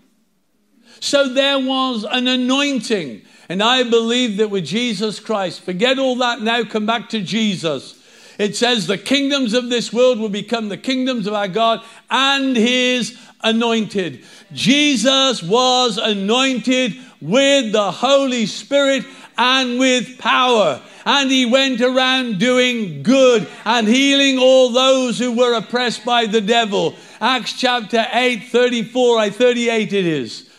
[0.99, 3.21] So there was an anointing.
[3.47, 8.01] And I believe that with Jesus Christ, forget all that now, come back to Jesus.
[8.37, 12.55] It says, The kingdoms of this world will become the kingdoms of our God and
[12.55, 14.25] his anointed.
[14.51, 19.05] Jesus was anointed with the Holy Spirit
[19.37, 20.81] and with power.
[21.05, 26.41] And he went around doing good and healing all those who were oppressed by the
[26.41, 26.95] devil.
[27.21, 30.49] Acts chapter 8, 34, I 38 it is.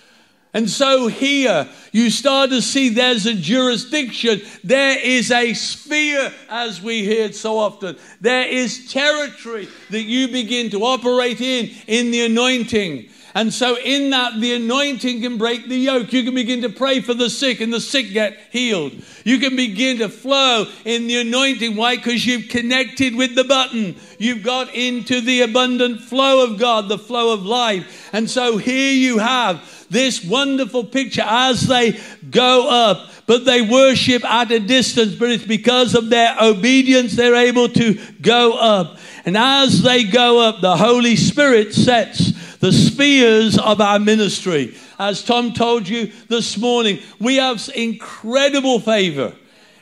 [0.56, 6.80] And so here you start to see there's a jurisdiction, there is a sphere, as
[6.80, 7.98] we heard so often.
[8.22, 13.10] There is territory that you begin to operate in, in the anointing.
[13.34, 16.10] And so, in that, the anointing can break the yoke.
[16.10, 18.94] You can begin to pray for the sick, and the sick get healed.
[19.24, 21.76] You can begin to flow in the anointing.
[21.76, 21.96] Why?
[21.96, 23.96] Because you've connected with the button.
[24.18, 28.08] You've got into the abundant flow of God, the flow of life.
[28.14, 29.60] And so, here you have
[29.90, 31.98] this wonderful picture as they
[32.30, 33.10] go up.
[33.26, 37.98] But they worship at a distance, but it's because of their obedience they're able to
[38.20, 38.98] go up.
[39.24, 44.76] And as they go up, the Holy Spirit sets the spheres of our ministry.
[44.98, 49.34] As Tom told you this morning, we have incredible favor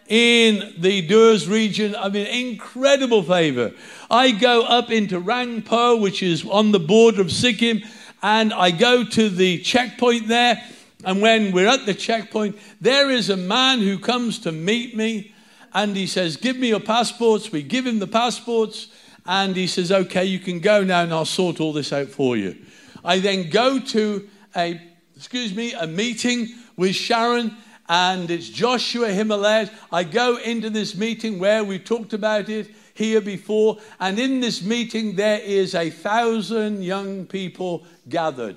[0.09, 1.95] in the Dooars region.
[1.95, 3.73] I mean, incredible favor.
[4.11, 7.83] I go up into Rangpo, which is on the border of Sikkim,
[8.25, 10.65] and I go to the checkpoint there.
[11.05, 15.35] And when we're at the checkpoint, there is a man who comes to meet me
[15.75, 17.53] and he says, Give me your passports.
[17.53, 18.89] We give him the passports
[19.27, 22.35] and he says, Okay, you can go now and I'll sort all this out for
[22.35, 22.57] you.
[23.05, 24.81] I then go to a,
[25.15, 27.55] excuse me, a meeting with Sharon
[27.91, 29.69] and it's Joshua Himalayas.
[29.93, 34.63] I go into this meeting where we talked about it here before, and in this
[34.63, 38.57] meeting there is a thousand young people gathered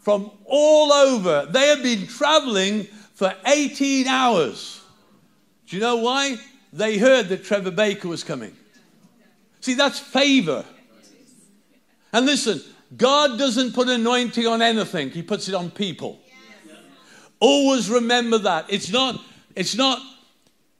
[0.00, 1.46] from all over.
[1.50, 2.84] They have been traveling
[3.14, 4.80] for 18 hours.
[5.66, 6.36] Do you know why?
[6.72, 8.56] They heard that Trevor Baker was coming.
[9.60, 10.64] See, that's favor.
[12.12, 12.60] And listen,
[12.96, 16.18] God doesn't put anointing on anything, He puts it on people.
[17.38, 18.66] Always remember that.
[18.68, 19.20] It's not,
[19.56, 20.00] it's not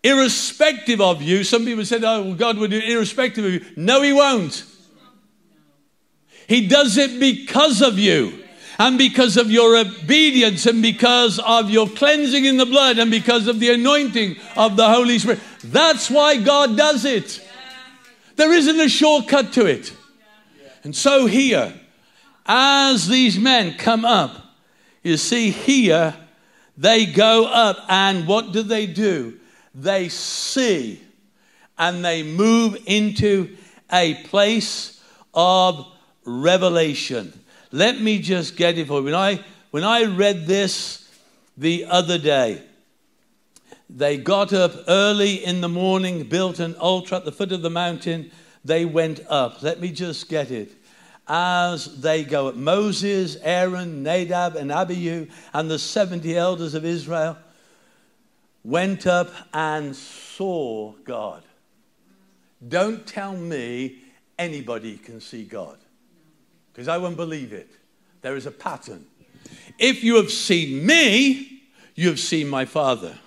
[0.02, 1.44] irrespective of you.
[1.44, 3.64] Some people said, oh, well, God will do it irrespective of you.
[3.76, 4.64] No, He won't.
[6.48, 8.42] He does it because of you
[8.78, 13.46] and because of your obedience and because of your cleansing in the blood and because
[13.46, 15.40] of the anointing of the Holy Spirit.
[15.64, 17.46] That's why God does it.
[18.36, 19.94] There isn't a shortcut to it.
[20.84, 21.72] And so here,
[22.44, 24.36] as these men come up,
[25.02, 26.16] you see here,
[26.76, 29.38] they go up and what do they do?
[29.74, 31.00] They see
[31.78, 33.56] and they move into
[33.92, 35.02] a place
[35.34, 35.86] of
[36.24, 37.32] revelation.
[37.70, 39.04] Let me just get it for you.
[39.04, 41.10] When I when I read this
[41.56, 42.62] the other day,
[43.88, 47.70] they got up early in the morning, built an altar at the foot of the
[47.70, 48.30] mountain.
[48.64, 49.62] They went up.
[49.62, 50.72] Let me just get it.
[51.26, 57.38] As they go up, Moses, Aaron, Nadab, and Abihu, and the 70 elders of Israel
[58.64, 61.42] went up and saw God.
[62.66, 63.98] Don't tell me
[64.38, 65.78] anybody can see God,
[66.72, 67.70] because I won't believe it.
[68.20, 69.06] There is a pattern.
[69.78, 71.62] If you have seen me,
[71.94, 73.18] you have seen my Father.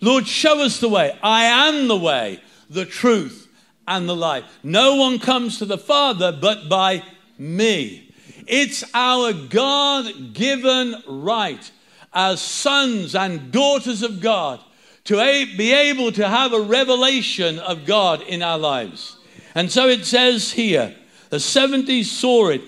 [0.00, 1.18] Lord, show us the way.
[1.22, 2.40] I am the way,
[2.70, 3.48] the truth,
[3.86, 4.44] and the life.
[4.62, 7.02] No one comes to the Father but by
[7.38, 8.14] me.
[8.46, 11.70] It's our God given right
[12.12, 14.60] as sons and daughters of God
[15.04, 15.16] to
[15.56, 19.16] be able to have a revelation of God in our lives.
[19.54, 20.94] And so it says here,
[21.30, 22.62] the 70 saw it.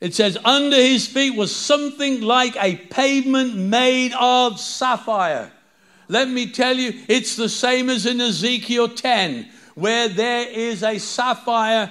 [0.00, 5.50] It says, under his feet was something like a pavement made of sapphire.
[6.08, 10.98] Let me tell you, it's the same as in Ezekiel 10, where there is a
[10.98, 11.90] sapphire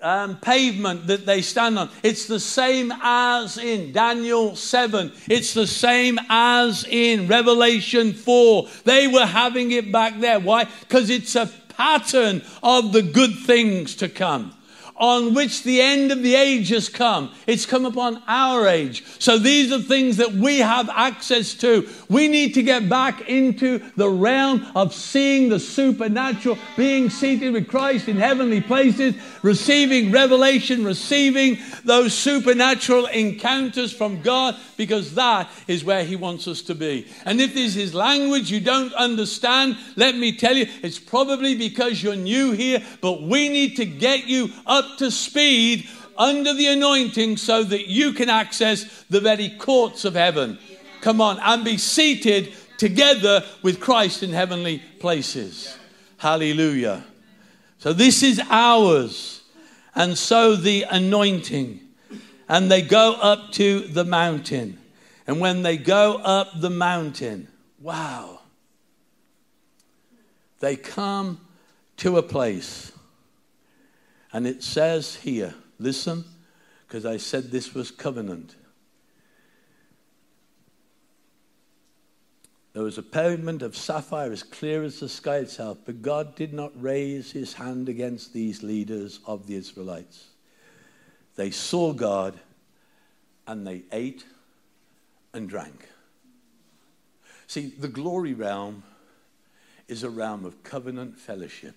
[0.00, 1.90] um, pavement that they stand on.
[2.02, 5.12] It's the same as in Daniel 7.
[5.28, 8.68] It's the same as in Revelation 4.
[8.84, 10.40] They were having it back there.
[10.40, 10.64] Why?
[10.80, 14.54] Because it's a pattern of the good things to come
[14.98, 17.32] on which the end of the age has come.
[17.46, 19.04] It's come upon our age.
[19.18, 21.88] So these are things that we have access to.
[22.08, 27.68] We need to get back into the realm of seeing the supernatural, being seated with
[27.68, 35.84] Christ in heavenly places, receiving revelation, receiving those supernatural encounters from God, because that is
[35.84, 37.06] where He wants us to be.
[37.24, 42.02] And if this is language you don't understand, let me tell you, it's probably because
[42.02, 47.36] you're new here, but we need to get you up to speed under the anointing
[47.36, 50.58] so that you can access the very courts of heaven.
[51.00, 55.76] Come on, and be seated together with Christ in heavenly places.
[56.16, 57.04] Hallelujah.
[57.78, 59.42] So this is ours.
[59.94, 61.80] And so the anointing.
[62.48, 64.78] And they go up to the mountain.
[65.26, 67.48] And when they go up the mountain,
[67.80, 68.40] wow,
[70.60, 71.40] they come
[71.98, 72.92] to a place
[74.32, 76.24] and it says here, listen,
[76.86, 78.54] because I said this was covenant.
[82.74, 86.52] There was a pavement of sapphire as clear as the sky itself, but God did
[86.52, 90.28] not raise his hand against these leaders of the Israelites.
[91.34, 92.38] They saw God
[93.46, 94.24] and they ate
[95.32, 95.88] and drank.
[97.46, 98.82] See, the glory realm
[99.88, 101.74] is a realm of covenant fellowship.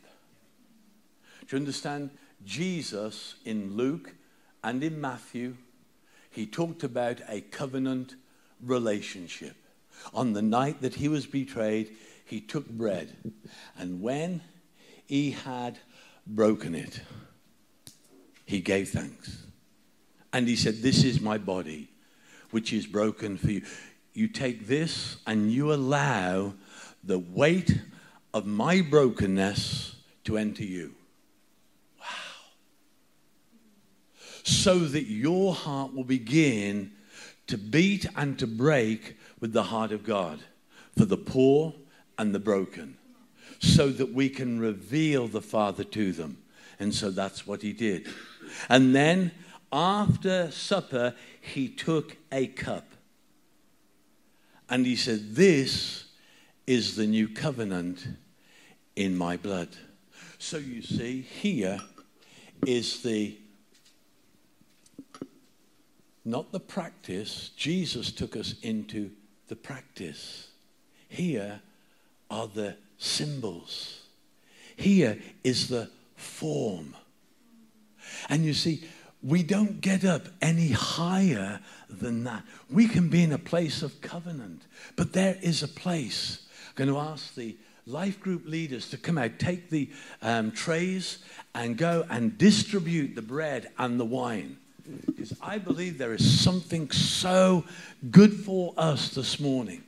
[1.48, 2.12] Do you understand?
[2.46, 4.16] Jesus in Luke
[4.64, 5.56] and in Matthew,
[6.30, 8.16] he talked about a covenant
[8.62, 9.56] relationship.
[10.14, 13.16] On the night that he was betrayed, he took bread,
[13.78, 14.42] and when
[15.06, 15.78] he had
[16.26, 17.02] broken it,
[18.46, 19.44] he gave thanks.
[20.32, 21.90] And he said, This is my body,
[22.52, 23.64] which is broken for you.
[24.14, 26.54] You take this and you allow
[27.04, 27.80] the weight
[28.34, 30.96] of my brokenness to enter you.
[34.44, 36.92] So that your heart will begin
[37.48, 40.40] to beat and to break with the heart of God
[40.98, 41.74] for the poor
[42.18, 42.98] and the broken,
[43.60, 46.38] so that we can reveal the Father to them.
[46.80, 48.08] And so that's what he did.
[48.70, 49.32] And then
[49.72, 52.88] after supper, he took a cup
[54.70, 56.06] and he said, This
[56.66, 58.08] is the new covenant
[58.96, 59.70] in my blood.
[60.40, 61.80] So you see, here
[62.66, 63.38] is the
[66.24, 67.50] not the practice.
[67.56, 69.12] Jesus took us into
[69.48, 70.48] the practice.
[71.08, 71.62] Here
[72.30, 74.02] are the symbols.
[74.76, 76.96] Here is the form.
[78.30, 78.84] And you see,
[79.24, 81.60] we don't get up any higher
[81.90, 82.44] than that.
[82.70, 84.64] We can be in a place of covenant,
[84.96, 86.48] but there is a place.
[86.70, 87.56] I'm going to ask the
[87.86, 89.90] life group leaders to come out, take the
[90.22, 91.20] um, trays,
[91.54, 94.58] and go and distribute the bread and the wine.
[95.06, 97.64] Because I believe there is something so
[98.10, 99.84] good for us this morning.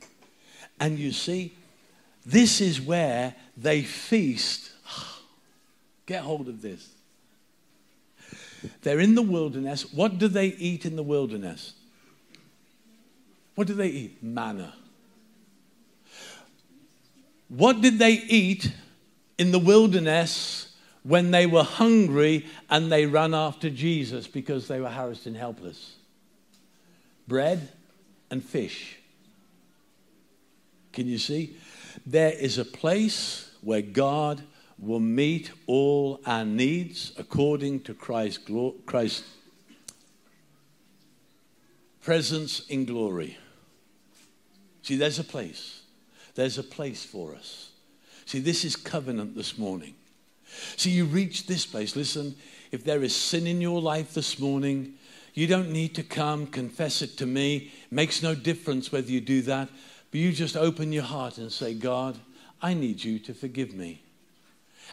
[0.80, 1.54] And you see,
[2.24, 4.72] this is where they feast.
[6.06, 6.90] Get hold of this.
[8.82, 9.92] They're in the wilderness.
[9.92, 11.74] What do they eat in the wilderness?
[13.54, 14.22] What do they eat?
[14.22, 14.74] Manna.
[17.48, 18.72] What did they eat
[19.38, 20.73] in the wilderness
[21.04, 25.96] when they were hungry and they ran after Jesus because they were harassed and helpless.
[27.28, 27.68] Bread
[28.30, 28.96] and fish.
[30.92, 31.56] Can you see?
[32.06, 34.42] There is a place where God
[34.78, 38.50] will meet all our needs according to Christ's,
[38.86, 39.24] Christ's
[42.00, 43.36] presence in glory.
[44.82, 45.82] See, there's a place.
[46.34, 47.70] There's a place for us.
[48.26, 49.94] See, this is covenant this morning.
[50.76, 51.96] See, you reach this place.
[51.96, 52.34] Listen,
[52.70, 54.94] if there is sin in your life this morning,
[55.34, 57.72] you don't need to come confess it to me.
[57.86, 59.68] It makes no difference whether you do that.
[60.10, 62.18] But you just open your heart and say, God,
[62.62, 64.02] I need you to forgive me.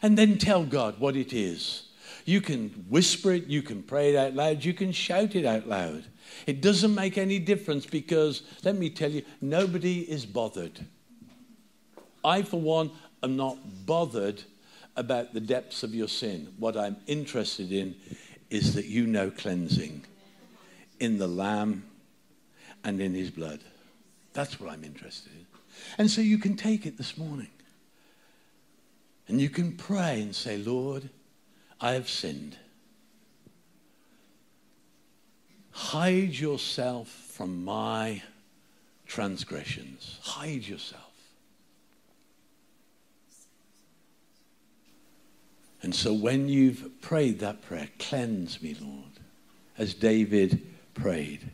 [0.01, 1.83] And then tell God what it is.
[2.25, 5.67] You can whisper it, you can pray it out loud, you can shout it out
[5.67, 6.05] loud.
[6.45, 10.85] It doesn't make any difference because, let me tell you, nobody is bothered.
[12.23, 12.91] I, for one,
[13.23, 14.43] am not bothered
[14.95, 16.53] about the depths of your sin.
[16.57, 17.95] What I'm interested in
[18.49, 20.05] is that you know cleansing
[20.99, 21.85] in the Lamb
[22.83, 23.61] and in His blood.
[24.33, 25.45] That's what I'm interested in.
[25.97, 27.49] And so you can take it this morning.
[29.27, 31.09] And you can pray and say, Lord,
[31.79, 32.57] I have sinned.
[35.71, 38.21] Hide yourself from my
[39.07, 40.19] transgressions.
[40.21, 41.10] Hide yourself.
[45.81, 49.19] And so when you've prayed that prayer, cleanse me, Lord,
[49.77, 50.61] as David
[50.93, 51.51] prayed.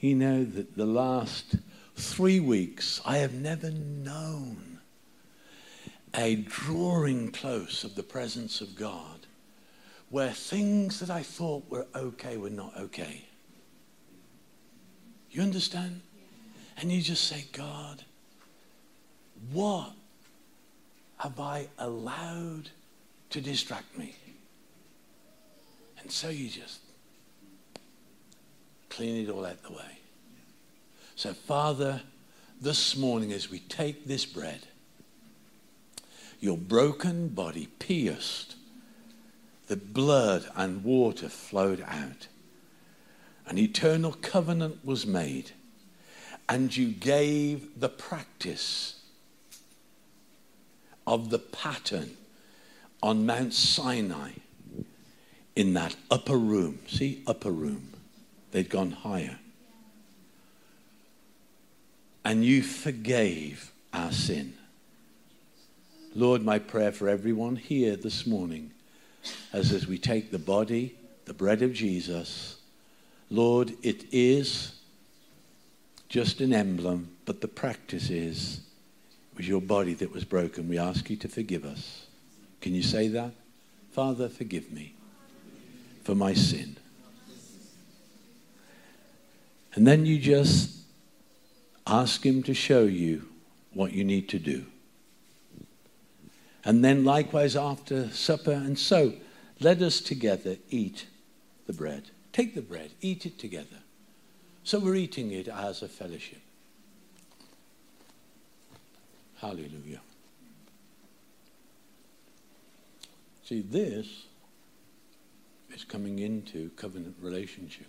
[0.00, 1.56] You know that the last
[1.94, 4.80] three weeks, I have never known
[6.14, 9.26] a drawing close of the presence of God
[10.10, 13.24] where things that I thought were okay were not okay.
[15.30, 16.02] You understand?
[16.76, 18.04] And you just say, God,
[19.52, 19.92] what
[21.18, 22.70] have I allowed
[23.30, 24.14] to distract me.
[26.00, 26.80] And so you just
[28.88, 29.98] clean it all out the way.
[31.16, 32.02] So, Father,
[32.60, 34.60] this morning as we take this bread,
[36.40, 38.56] your broken body pierced,
[39.66, 42.28] the blood and water flowed out.
[43.46, 45.52] An eternal covenant was made,
[46.48, 49.00] and you gave the practice
[51.06, 52.16] of the pattern
[53.06, 54.32] on Mount Sinai
[55.54, 56.80] in that upper room.
[56.88, 57.92] See, upper room.
[58.50, 59.38] They'd gone higher.
[62.24, 64.54] And you forgave our sin.
[66.16, 68.72] Lord, my prayer for everyone here this morning,
[69.52, 70.96] as, as we take the body,
[71.26, 72.56] the bread of Jesus,
[73.30, 74.80] Lord, it is
[76.08, 78.62] just an emblem, but the practice is
[79.30, 80.68] it was your body that was broken.
[80.68, 82.05] We ask you to forgive us.
[82.66, 83.30] Can you say that?
[83.92, 84.92] Father, forgive me
[86.02, 86.76] for my sin.
[89.76, 90.76] And then you just
[91.86, 93.28] ask Him to show you
[93.72, 94.66] what you need to do.
[96.64, 99.12] And then, likewise, after supper, and so
[99.60, 101.06] let us together eat
[101.68, 102.10] the bread.
[102.32, 103.78] Take the bread, eat it together.
[104.64, 106.42] So we're eating it as a fellowship.
[109.36, 110.00] Hallelujah.
[113.48, 114.24] See, this
[115.72, 117.86] is coming into covenant relationship.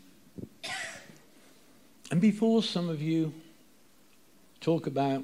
[2.11, 3.33] And before some of you
[4.61, 5.23] talk about,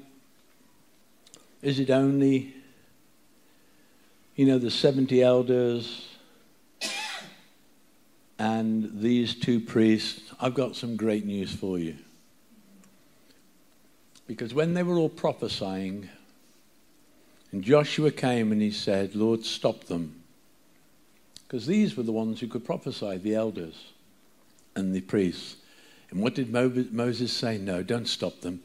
[1.62, 2.52] is it only,
[4.34, 6.08] you know, the 70 elders
[8.36, 11.94] and these two priests, I've got some great news for you.
[14.26, 16.08] Because when they were all prophesying,
[17.52, 20.22] and Joshua came and he said, Lord, stop them.
[21.46, 23.92] Because these were the ones who could prophesy, the elders
[24.74, 25.56] and the priests.
[26.10, 27.58] And what did Moses say?
[27.58, 28.60] No, don't stop them.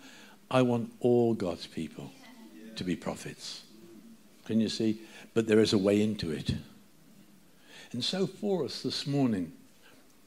[0.50, 2.12] I want all God's people
[2.76, 3.64] to be prophets.
[4.46, 5.02] Can you see?
[5.34, 6.56] But there is a way into it.
[7.92, 9.52] And so for us this morning,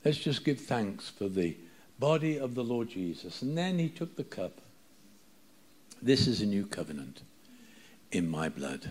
[0.04, 1.56] let's just give thanks for the
[1.98, 3.42] body of the Lord Jesus.
[3.42, 4.60] And then he took the cup.
[6.00, 7.22] This is a new covenant
[8.10, 8.90] in my blood.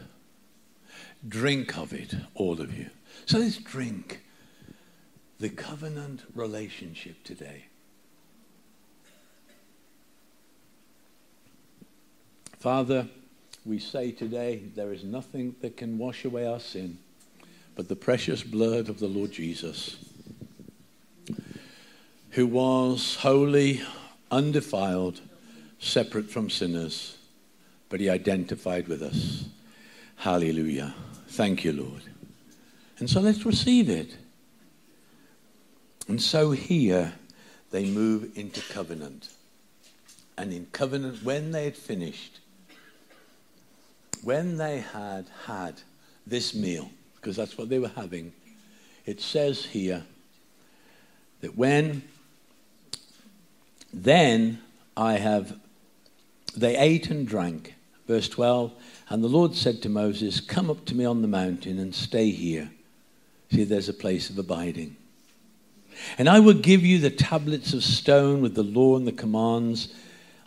[1.28, 2.90] Drink of it, all of you.
[3.26, 4.22] So let's drink
[5.40, 7.66] the covenant relationship today.
[12.60, 13.08] Father,
[13.66, 16.98] we say today there is nothing that can wash away our sin
[17.76, 19.98] but the precious blood of the Lord Jesus,
[22.32, 23.82] who was holy,
[24.30, 25.22] undefiled,
[25.80, 27.18] separate from sinners,
[27.90, 29.46] but he identified with us.
[30.18, 30.94] Hallelujah.
[31.28, 32.11] Thank you, Lord.
[33.02, 34.16] And so let's receive it.
[36.08, 37.14] And so here
[37.72, 39.30] they move into covenant.
[40.38, 42.42] and in covenant when they had finished,
[44.24, 45.82] when they had had
[46.28, 48.34] this meal, because that's what they were having,
[49.08, 50.04] it says here
[51.42, 52.04] that when
[53.92, 54.62] then
[54.96, 55.60] I have,
[56.56, 57.74] they ate and drank.
[58.08, 58.72] Verse 12,
[59.10, 62.30] and the Lord said to Moses, Come up to me on the mountain and stay
[62.30, 62.70] here.
[63.52, 64.96] See, there's a place of abiding.
[66.18, 69.94] And I will give you the tablets of stone with the law and the commands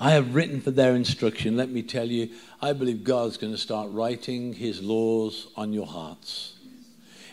[0.01, 1.57] I have written for their instruction.
[1.57, 2.31] Let me tell you,
[2.61, 6.55] I believe God's going to start writing his laws on your hearts.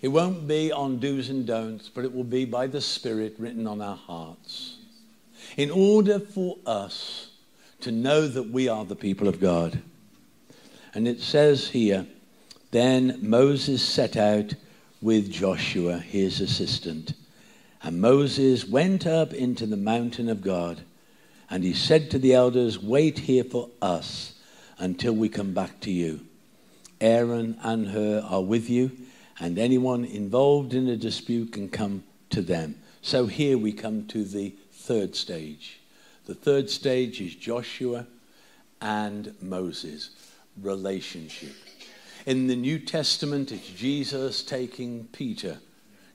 [0.02, 3.66] It won't be on do's and don'ts, but it will be by the Spirit written
[3.66, 4.78] on our hearts.
[5.58, 7.32] In order for us
[7.82, 9.82] to know that we are the people of God.
[10.94, 12.06] And it says here,
[12.72, 14.54] then Moses set out
[15.02, 17.14] with Joshua, his assistant.
[17.84, 20.82] And Moses went up into the mountain of God.
[21.50, 24.36] And he said to the elders, Wait here for us
[24.78, 26.22] until we come back to you.
[27.02, 28.92] Aaron and Hur are with you,
[29.40, 32.76] and anyone involved in a dispute can come to them.
[33.02, 35.80] So here we come to the third stage.
[36.26, 38.06] The third stage is Joshua
[38.80, 40.12] and Moses,
[40.62, 41.56] relationship.
[42.26, 45.58] In the New Testament, it's Jesus taking Peter.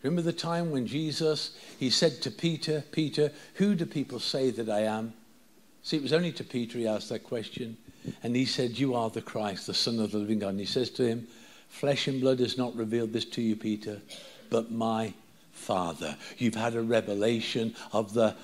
[0.02, 4.68] Remember the time when Jesus, he said to Peter, Peter, who do people say that
[4.68, 5.14] I am?
[5.82, 7.76] See, it was only to Peter he asked that question.
[8.22, 10.50] And he said, You are the Christ, the Son of the living God.
[10.50, 11.26] And he says to him,
[11.68, 14.00] Flesh and blood has not revealed this to you, Peter,
[14.48, 15.12] but my
[15.52, 16.16] Father.
[16.38, 18.36] You've had a revelation of the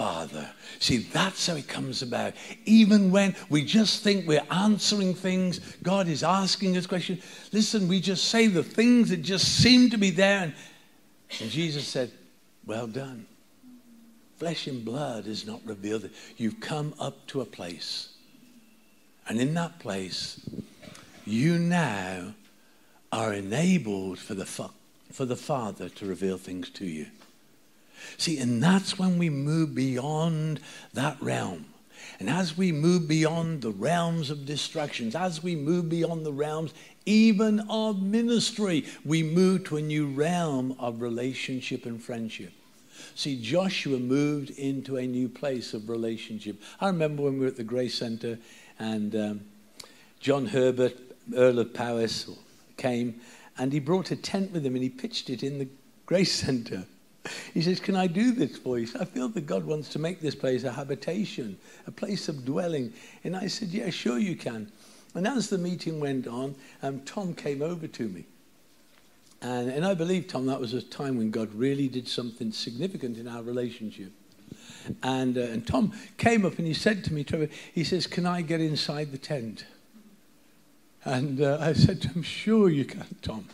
[0.00, 0.48] Father.
[0.78, 2.32] See, that's how it comes about.
[2.64, 7.22] Even when we just think we're answering things, God is asking us questions.
[7.52, 10.44] Listen, we just say the things that just seem to be there.
[10.44, 10.54] And,
[11.38, 12.10] and Jesus said,
[12.64, 13.26] Well done.
[14.38, 16.08] Flesh and blood is not revealed.
[16.38, 18.08] You've come up to a place.
[19.28, 20.40] And in that place,
[21.26, 22.32] you now
[23.12, 27.08] are enabled for the, for the Father to reveal things to you.
[28.16, 30.60] See, and that's when we move beyond
[30.94, 31.66] that realm.
[32.18, 36.74] And as we move beyond the realms of distractions, as we move beyond the realms
[37.06, 42.52] even of ministry, we move to a new realm of relationship and friendship.
[43.14, 46.60] See, Joshua moved into a new place of relationship.
[46.80, 48.38] I remember when we were at the Grace Center
[48.78, 49.40] and um,
[50.20, 50.96] John Herbert,
[51.34, 52.28] Earl of Powys,
[52.76, 53.20] came
[53.58, 55.68] and he brought a tent with him and he pitched it in the
[56.06, 56.84] Grace Center.
[57.54, 58.88] He says, Can I do this for you?
[58.98, 62.92] I feel that God wants to make this place a habitation, a place of dwelling.
[63.24, 64.70] And I said, Yeah, sure you can.
[65.14, 68.26] And as the meeting went on, um, Tom came over to me.
[69.42, 73.16] And, and I believe, Tom, that was a time when God really did something significant
[73.18, 74.12] in our relationship.
[75.02, 78.26] And, uh, and Tom came up and he said to me, Trevor, he says, Can
[78.26, 79.64] I get inside the tent?
[81.04, 83.48] And uh, I said him, Sure you can, Tom.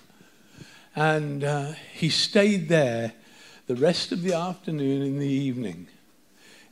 [0.94, 3.12] And uh, he stayed there
[3.66, 5.88] the rest of the afternoon and the evening.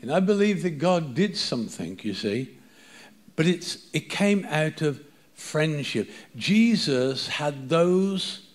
[0.00, 2.56] And I believe that God did something, you see.
[3.36, 5.00] But it's, it came out of
[5.34, 6.10] friendship.
[6.36, 8.46] Jesus had those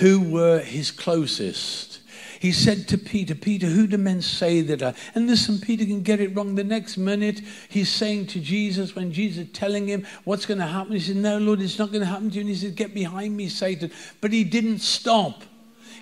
[0.00, 2.00] who were his closest.
[2.40, 4.94] He said to Peter, Peter, who do men say that I?
[5.14, 6.54] And listen, Peter can get it wrong.
[6.54, 10.66] The next minute, he's saying to Jesus, when Jesus is telling him what's going to
[10.66, 12.40] happen, he said, No, Lord, it's not going to happen to you.
[12.42, 13.90] And he said, Get behind me, Satan.
[14.20, 15.44] But he didn't stop.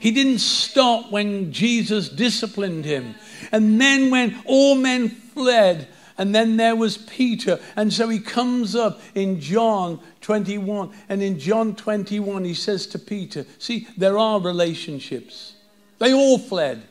[0.04, 3.14] He didn't stop when Jesus disciplined him.
[3.52, 5.88] And then, when all men fled,
[6.18, 7.58] and then there was Peter.
[7.74, 10.92] And so he comes up in John 21.
[11.08, 15.54] And in John 21, he says to Peter, See, there are relationships.
[15.98, 16.82] They all fled.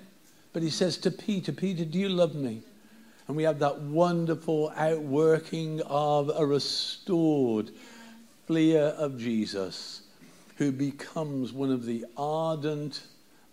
[0.52, 2.64] But he says to Peter, Peter, do you love me?
[3.28, 7.70] And we have that wonderful outworking of a restored
[8.48, 10.03] fleer of Jesus
[10.58, 13.04] who becomes one of the ardent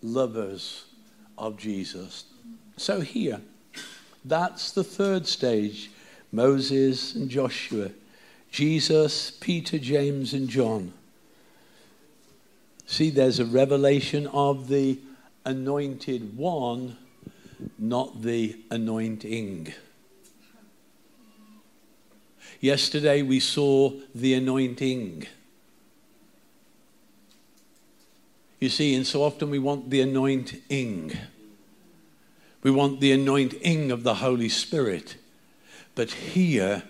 [0.01, 0.85] lovers
[1.37, 2.25] of Jesus.
[2.77, 3.41] So here,
[4.25, 5.91] that's the third stage
[6.31, 7.91] Moses and Joshua,
[8.51, 10.93] Jesus, Peter, James, and John.
[12.85, 14.99] See, there's a revelation of the
[15.45, 16.97] anointed one,
[17.79, 19.73] not the anointing.
[22.59, 25.25] Yesterday we saw the anointing.
[28.61, 31.17] You see, and so often we want the anointing.
[32.61, 35.15] We want the anointing of the Holy Spirit.
[35.95, 36.83] But here,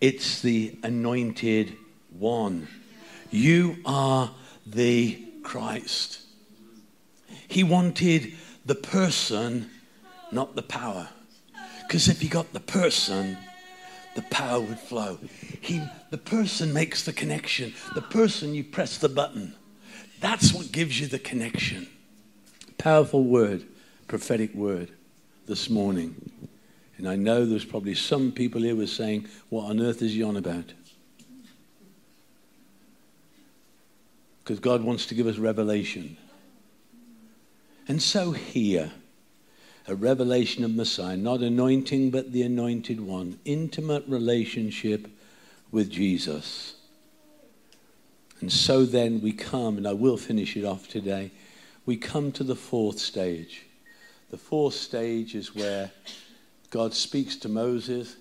[0.00, 1.76] it's the anointed
[2.16, 2.68] one.
[3.32, 4.30] You are
[4.64, 6.20] the Christ.
[7.48, 8.32] He wanted
[8.64, 9.68] the person,
[10.30, 11.08] not the power.
[11.88, 13.36] Because if he got the person,
[14.14, 15.18] the power would flow.
[15.60, 17.74] He, the person makes the connection.
[17.96, 19.56] The person, you press the button.
[20.20, 21.88] That's what gives you the connection.
[22.78, 23.66] Powerful word,
[24.06, 24.90] prophetic word
[25.46, 26.30] this morning.
[26.98, 30.22] And I know there's probably some people here were saying, What on earth is he
[30.22, 30.74] on about?
[34.44, 36.16] Because God wants to give us revelation.
[37.88, 38.92] And so here,
[39.88, 45.08] a revelation of Messiah, not anointing, but the anointed one, intimate relationship
[45.70, 46.74] with Jesus.
[48.40, 51.30] And so then we come, and I will finish it off today.
[51.86, 53.66] We come to the fourth stage.
[54.30, 55.90] The fourth stage is where
[56.70, 58.16] God speaks to Moses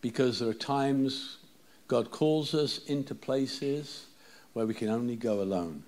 [0.00, 1.38] because there are times
[1.86, 4.06] God calls us into places
[4.52, 5.82] where we can only go alone.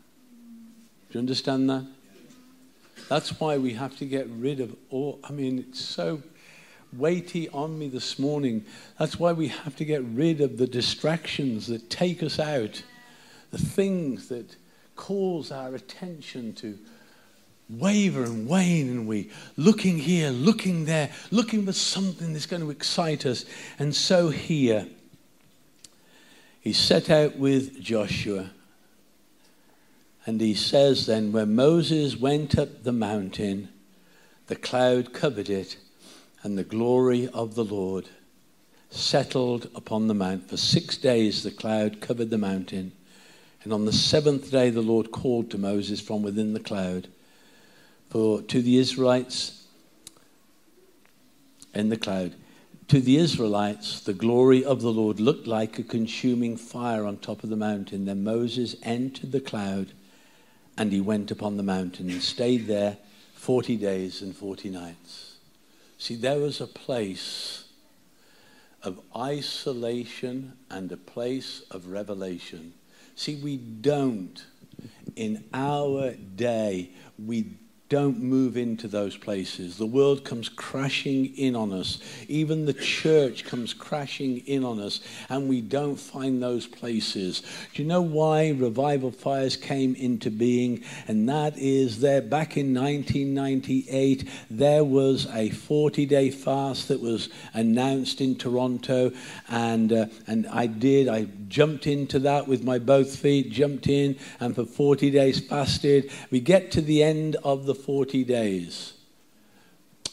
[1.10, 1.86] Do you understand that?
[3.08, 5.18] That's why we have to get rid of all.
[5.24, 6.22] I mean, it's so
[6.92, 8.64] weighty on me this morning.
[8.98, 12.82] That's why we have to get rid of the distractions that take us out,
[13.50, 14.56] the things that
[14.96, 16.78] cause our attention to
[17.68, 22.70] waver and wane, and we looking here, looking there, looking for something that's going to
[22.70, 23.44] excite us.
[23.78, 24.88] And so here,
[26.60, 28.50] he set out with Joshua.
[30.26, 33.70] And he says then, when Moses went up the mountain,
[34.48, 35.76] the cloud covered it,
[36.42, 38.08] and the glory of the Lord
[38.90, 40.50] settled upon the mount.
[40.50, 42.92] For six days the cloud covered the mountain.
[43.62, 47.08] And on the seventh day the Lord called to Moses from within the cloud.
[48.08, 49.66] For to the Israelites
[51.74, 52.34] in the cloud,
[52.88, 57.44] to the Israelites, the glory of the Lord looked like a consuming fire on top
[57.44, 58.06] of the mountain.
[58.06, 59.92] Then Moses entered the cloud
[60.76, 62.96] and he went upon the mountain and stayed there
[63.34, 65.36] 40 days and 40 nights.
[65.98, 67.64] See, there was a place
[68.82, 72.72] of isolation and a place of revelation.
[73.20, 74.42] See, we don't,
[75.14, 76.92] in our day,
[77.22, 77.58] we
[77.90, 79.76] don't move into those places.
[79.76, 81.98] The world comes crashing in on us.
[82.28, 87.42] Even the church comes crashing in on us, and we don't find those places.
[87.74, 90.84] Do you know why revival fires came into being?
[91.08, 97.28] And that is there back in 1998, there was a 40 day fast that was
[97.54, 99.10] announced in Toronto,
[99.48, 101.08] and, uh, and I did.
[101.08, 106.12] I jumped into that with my both feet, jumped in, and for 40 days fasted.
[106.30, 108.94] We get to the end of the 40 days.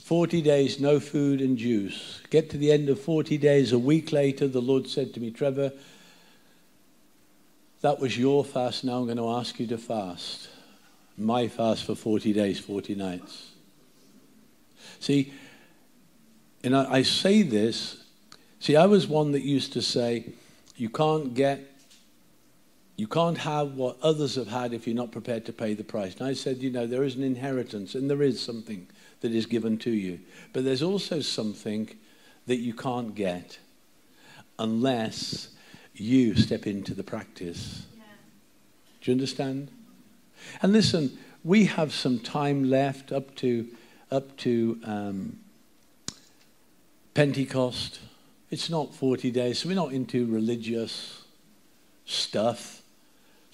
[0.07, 2.21] 40 days, no food and juice.
[2.29, 5.31] Get to the end of 40 days, a week later, the Lord said to me,
[5.31, 5.73] Trevor,
[7.81, 8.83] that was your fast.
[8.83, 10.49] Now I'm going to ask you to fast.
[11.17, 13.51] My fast for 40 days, 40 nights.
[14.99, 15.33] See,
[16.63, 18.03] and I, I say this,
[18.59, 20.33] see, I was one that used to say,
[20.75, 21.76] you can't get
[22.97, 26.15] you can't have what others have had if you're not prepared to pay the price.
[26.15, 28.87] And I said, you know, there is an inheritance and there is something
[29.21, 30.19] that is given to you.
[30.51, 31.89] But there's also something
[32.47, 33.59] that you can't get
[34.57, 35.49] unless
[35.93, 37.85] you step into the practice.
[37.95, 38.03] Yeah.
[39.01, 39.69] Do you understand?
[40.63, 43.67] And listen, we have some time left up to
[44.09, 45.37] up to um,
[47.13, 47.99] Pentecost.
[48.49, 51.23] It's not 40 days, so we're not into religious
[52.05, 52.76] stuff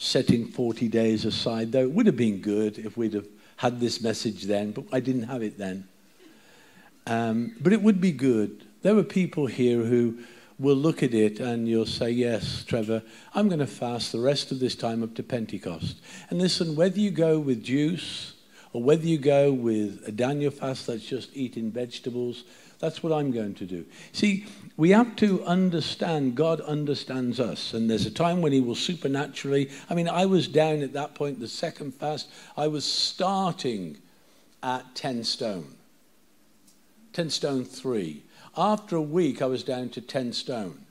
[0.03, 3.27] setting 40 days aside, though it would have been good if we'd have
[3.57, 5.87] had this message then, but I didn't have it then.
[7.07, 8.65] Um, but it would be good.
[8.81, 10.17] There were people here who
[10.59, 13.01] will look at it and you'll say, Yes, Trevor,
[13.33, 15.97] I'm going to fast the rest of this time up to Pentecost.
[16.29, 18.33] And listen, whether you go with juice
[18.71, 22.43] or whether you go with a Daniel fast that's just eating vegetables,
[22.84, 23.86] that's what I'm going to do.
[24.11, 27.73] See, we have to understand God understands us.
[27.73, 29.71] And there's a time when He will supernaturally.
[29.89, 33.99] I mean, I was down at that point, the second fast, I was starting
[34.61, 35.75] at 10 stone,
[37.13, 38.21] 10 stone 3.
[38.57, 40.86] After a week, I was down to 10 stone.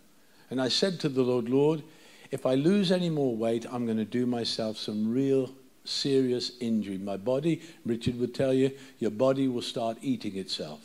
[0.48, 1.82] And I said to the Lord, Lord,
[2.30, 5.50] if I lose any more weight, I'm going to do myself some real
[5.84, 6.96] serious injury.
[6.96, 10.80] My body, Richard would tell you, your body will start eating itself.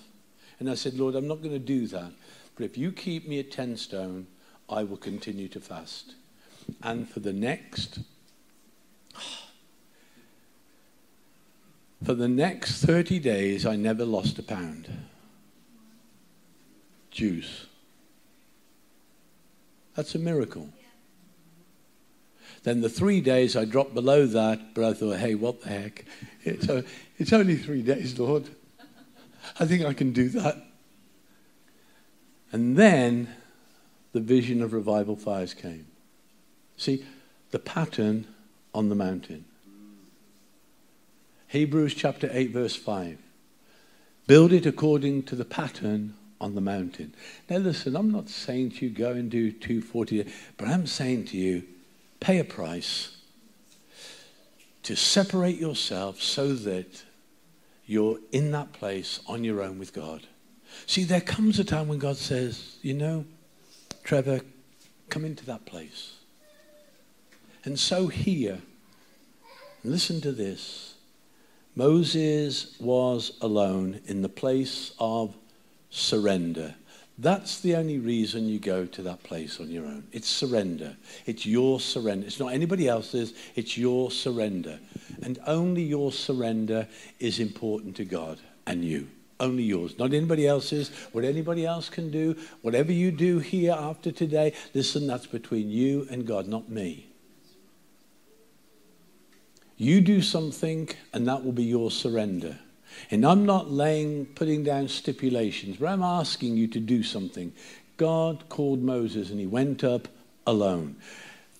[0.60, 2.12] And I said, Lord, I'm not going to do that.
[2.56, 4.28] But if you keep me at 10 stone,
[4.70, 6.16] I will continue to fast.
[6.82, 8.00] And for the next,
[12.04, 14.90] for the next 30 days, I never lost a pound.
[17.12, 17.68] Juice.
[19.96, 20.70] That's a miracle.
[22.64, 26.06] Then the three days I dropped below that, but I thought, hey, what the heck?
[26.44, 26.68] It's,
[27.18, 28.50] it's only three days, Lord.
[29.60, 30.58] I think I can do that.
[32.52, 33.30] And then
[34.14, 35.88] the vision of revival fires came.
[36.78, 37.06] See,
[37.52, 38.28] the pattern
[38.74, 39.46] on the mountain.
[41.48, 43.18] Hebrews chapter 8, verse 5.
[44.28, 47.14] Build it according to the pattern on the mountain.
[47.50, 51.38] Now, listen, I'm not saying to you go and do 240, but I'm saying to
[51.38, 51.64] you
[52.20, 53.18] pay a price
[54.84, 57.04] to separate yourself so that
[57.88, 60.28] you're in that place on your own with God.
[60.86, 63.26] See, there comes a time when God says, you know,
[64.04, 64.42] Trevor,
[65.10, 66.18] come into that place.
[67.64, 68.60] And so here,
[69.84, 70.96] listen to this
[71.76, 75.38] Moses was alone in the place of
[75.90, 76.76] surrender.
[77.20, 80.04] That's the only reason you go to that place on your own.
[80.12, 80.96] It's surrender.
[81.26, 82.28] It's your surrender.
[82.28, 84.80] It's not anybody else's, it's your surrender.
[85.24, 86.88] And only your surrender
[87.20, 89.08] is important to God and you.
[89.40, 90.90] Only yours, not anybody else's.
[91.12, 96.08] What anybody else can do, whatever you do here after today, listen, that's between you
[96.10, 97.08] and God, not me.
[99.76, 102.58] You do something, and that will be your surrender.
[103.12, 107.54] And I'm not laying, putting down stipulations, but I'm asking you to do something.
[107.98, 110.08] God called Moses and he went up
[110.46, 110.96] alone.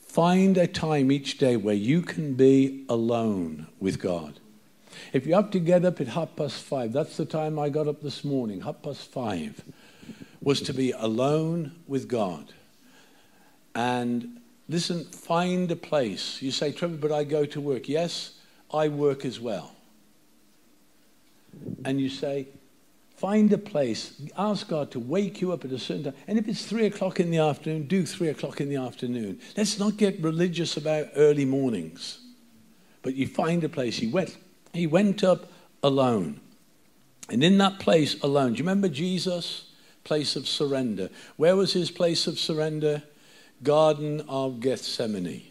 [0.02, 4.40] Find a time each day where you can be alone with God.
[5.14, 7.88] If you have to get up at half past five, that's the time I got
[7.88, 9.64] up this morning, half past five,
[10.42, 12.54] was to be alone with God.
[13.76, 16.42] And listen, find a place.
[16.42, 17.88] You say, Trevor, but I go to work.
[17.88, 18.40] Yes,
[18.74, 19.77] I work as well
[21.86, 22.48] and you say,
[23.18, 26.14] find a place, ask God to wake you up at a certain time.
[26.28, 29.40] And if it's three o'clock in the afternoon, do three o'clock in the afternoon.
[29.58, 32.20] Let's not get religious about early mornings.
[33.02, 33.98] But you find a place.
[33.98, 34.38] He went,
[34.72, 35.52] he went up
[35.82, 36.40] alone.
[37.30, 39.72] And in that place alone, do you remember Jesus?
[40.04, 41.10] Place of surrender.
[41.38, 43.04] Where was his place of surrender?
[43.64, 45.44] Garden of Gethsemane.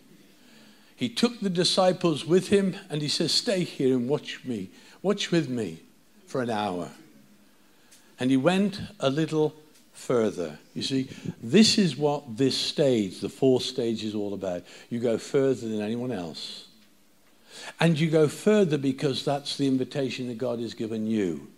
[0.95, 4.71] He took the disciples with him and he says, Stay here and watch me.
[5.03, 5.81] Watch with me
[6.27, 6.91] for an hour.
[8.19, 9.55] And he went a little
[9.93, 10.59] further.
[10.75, 11.09] You see,
[11.43, 14.63] this is what this stage, the fourth stage, is all about.
[14.91, 16.67] You go further than anyone else.
[17.81, 21.49] And you go further because that's the invitation that God has given you.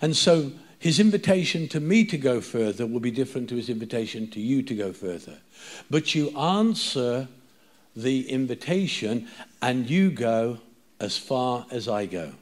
[0.00, 4.28] And so his invitation to me to go further will be different to his invitation
[4.30, 5.38] to you to go further.
[5.90, 7.28] But you answer
[7.94, 9.28] the invitation
[9.60, 10.58] and you go
[10.98, 12.32] as far as I go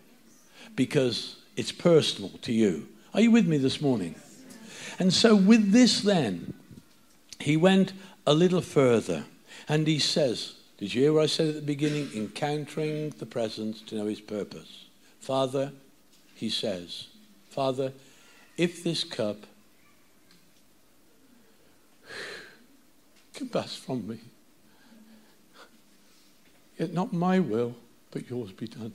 [0.80, 2.88] because it's personal to you.
[3.12, 4.14] Are you with me this morning?
[4.98, 6.54] And so, with this, then,
[7.38, 7.92] he went
[8.26, 9.24] a little further
[9.68, 12.08] and he says, Did you hear what I said at the beginning?
[12.14, 14.86] Encountering the presence to know his purpose.
[15.20, 15.72] Father,
[16.34, 17.08] he says,
[17.50, 17.92] Father,
[18.56, 19.36] if this cup
[23.34, 24.18] can pass from me,
[26.78, 27.74] yet not my will,
[28.12, 28.94] but yours be done.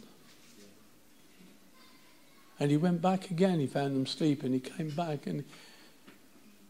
[2.59, 3.59] And he went back again.
[3.59, 4.53] He found them sleeping.
[4.53, 5.43] He came back and,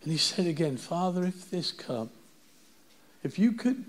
[0.01, 2.09] and he said again, Father, if this cup,
[3.23, 3.85] if you could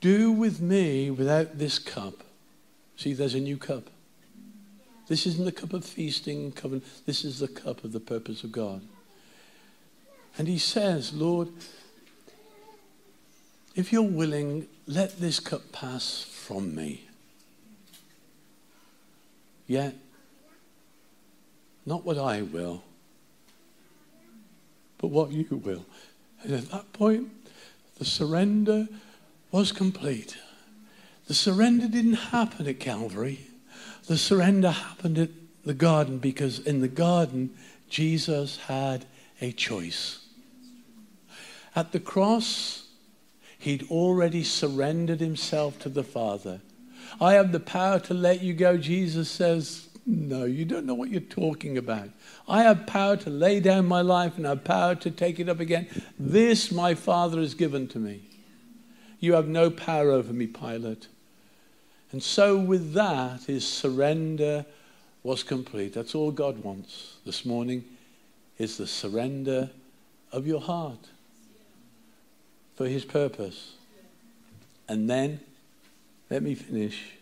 [0.00, 2.24] do with me without this cup,
[2.96, 3.90] see, there's a new cup.
[5.08, 6.84] This isn't the cup of feasting, covenant.
[7.06, 8.82] This is the cup of the purpose of God.
[10.36, 11.48] And he says, Lord,
[13.74, 17.08] if you're willing, let this cup pass from me.
[19.66, 19.94] Yet
[21.88, 22.82] not what I will,
[24.98, 25.86] but what you will.
[26.42, 27.30] And at that point,
[27.98, 28.86] the surrender
[29.50, 30.36] was complete.
[31.26, 33.40] The surrender didn't happen at Calvary.
[34.06, 35.30] The surrender happened at
[35.64, 37.50] the garden because in the garden,
[37.88, 39.06] Jesus had
[39.40, 40.26] a choice.
[41.74, 42.86] At the cross,
[43.58, 46.60] he'd already surrendered himself to the Father.
[47.20, 49.87] I have the power to let you go, Jesus says.
[50.10, 52.08] No, you don't know what you're talking about.
[52.48, 55.60] I have power to lay down my life and have power to take it up
[55.60, 55.86] again.
[56.18, 58.22] This my Father has given to me.
[59.20, 61.08] You have no power over me, Pilate.
[62.10, 64.64] And so, with that, his surrender
[65.22, 65.92] was complete.
[65.92, 67.84] That's all God wants this morning
[68.56, 69.68] is the surrender
[70.32, 71.06] of your heart
[72.76, 73.74] for his purpose.
[74.88, 75.40] And then,
[76.30, 77.17] let me finish.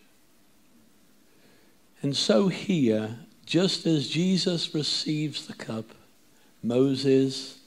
[2.01, 5.85] And so here, just as Jesus receives the cup,
[6.61, 7.59] Moses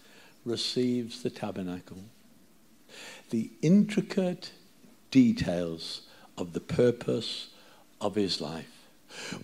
[0.44, 1.98] receives the tabernacle.
[3.30, 4.52] The intricate
[5.10, 6.02] details
[6.36, 7.48] of the purpose
[8.00, 8.88] of his life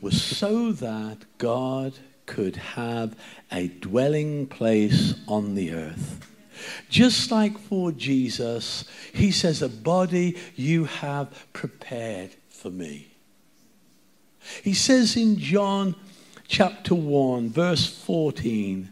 [0.01, 1.95] was so that God
[2.27, 3.17] could have
[3.53, 6.33] a dwelling place on the earth.
[6.89, 13.16] Just like for Jesus, he says, A body you have prepared for me.
[14.63, 15.95] He says in John
[16.49, 18.91] chapter 1, verse 14,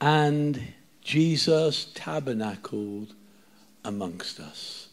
[0.00, 0.62] and
[1.02, 3.14] Jesus tabernacled
[3.84, 4.88] amongst us.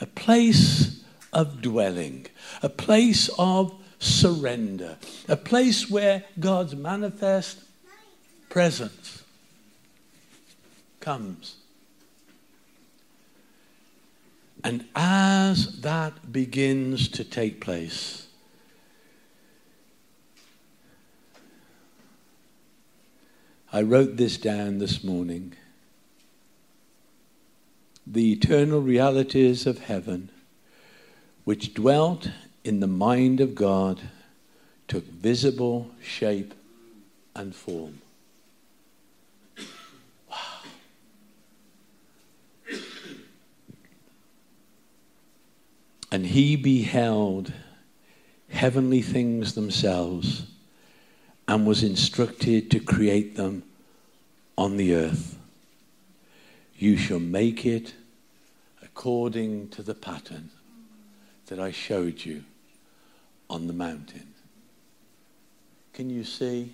[0.00, 2.26] A place of dwelling,
[2.62, 7.60] a place of surrender, a place where God's manifest
[8.48, 9.22] presence
[11.00, 11.56] comes.
[14.64, 18.21] And as that begins to take place,
[23.74, 25.54] I wrote this down this morning.
[28.06, 30.28] The eternal realities of heaven,
[31.44, 32.28] which dwelt
[32.64, 34.02] in the mind of God,
[34.88, 36.52] took visible shape
[37.34, 38.02] and form.
[46.10, 47.54] And he beheld
[48.50, 50.51] heavenly things themselves
[51.52, 53.62] and was instructed to create them
[54.56, 55.38] on the earth.
[56.78, 57.92] You shall make it
[58.82, 60.48] according to the pattern
[61.48, 62.44] that I showed you
[63.50, 64.28] on the mountain.
[65.92, 66.72] Can you see?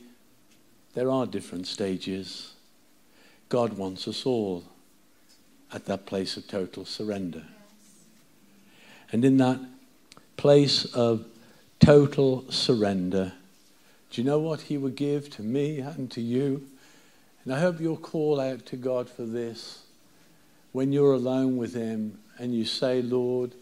[0.95, 2.53] There are different stages.
[3.49, 4.63] God wants us all
[5.73, 7.43] at that place of total surrender.
[9.11, 9.59] And in that
[10.37, 11.25] place of
[11.81, 13.33] total surrender,
[14.11, 16.67] do you know what He would give to me and to you?
[17.45, 19.85] And I hope you'll call out to God for this
[20.73, 23.55] when you're alone with Him and you say, Lord,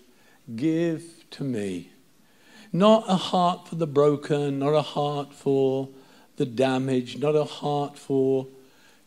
[0.54, 1.90] give to me.
[2.72, 5.88] Not a heart for the broken, not a heart for
[6.36, 8.46] the damaged, not a heart for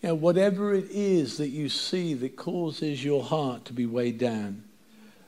[0.02, 4.18] you know, whatever it is that you see that causes your heart to be weighed
[4.18, 4.64] down.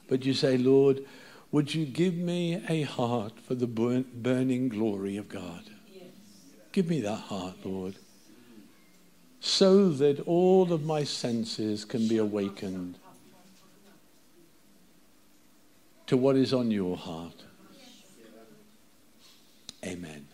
[0.08, 1.04] But you say, Lord,
[1.52, 5.64] would you give me a heart for the burning glory of God?
[6.72, 7.96] Give me that heart, Lord,
[9.42, 12.98] so that all of my senses can be awakened
[16.08, 17.44] to what is on your heart.
[19.86, 20.28] Amen.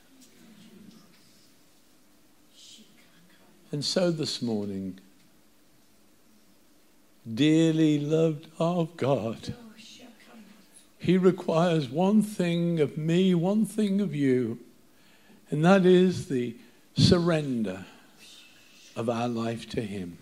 [3.71, 4.99] And so this morning,
[7.31, 9.53] dearly loved of God,
[10.99, 14.59] He requires one thing of me, one thing of you,
[15.49, 16.55] and that is the
[16.95, 17.85] surrender
[18.95, 20.17] of our life to Him.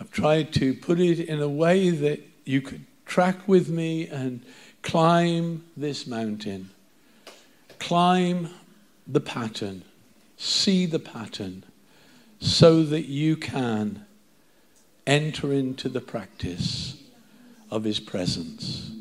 [0.00, 4.44] I've tried to put it in a way that you could track with me and
[4.82, 6.70] climb this mountain.
[7.78, 8.50] Climb
[9.06, 9.82] the pattern.
[10.36, 11.64] See the pattern
[12.40, 14.04] so that you can
[15.06, 17.02] enter into the practice
[17.70, 18.92] of His presence.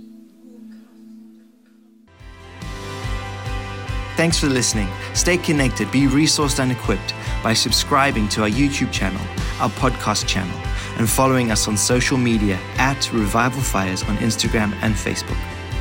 [4.18, 4.90] Thanks for listening.
[5.14, 7.14] Stay connected, be resourced and equipped
[7.44, 9.22] by subscribing to our YouTube channel,
[9.62, 10.60] our podcast channel,
[10.98, 15.38] and following us on social media at Revival Fires on Instagram and Facebook.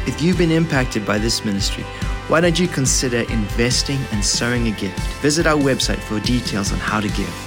[0.06, 1.84] If you've been impacted by this ministry,
[2.28, 5.00] why don't you consider investing and sowing a gift?
[5.22, 7.45] Visit our website for details on how to give.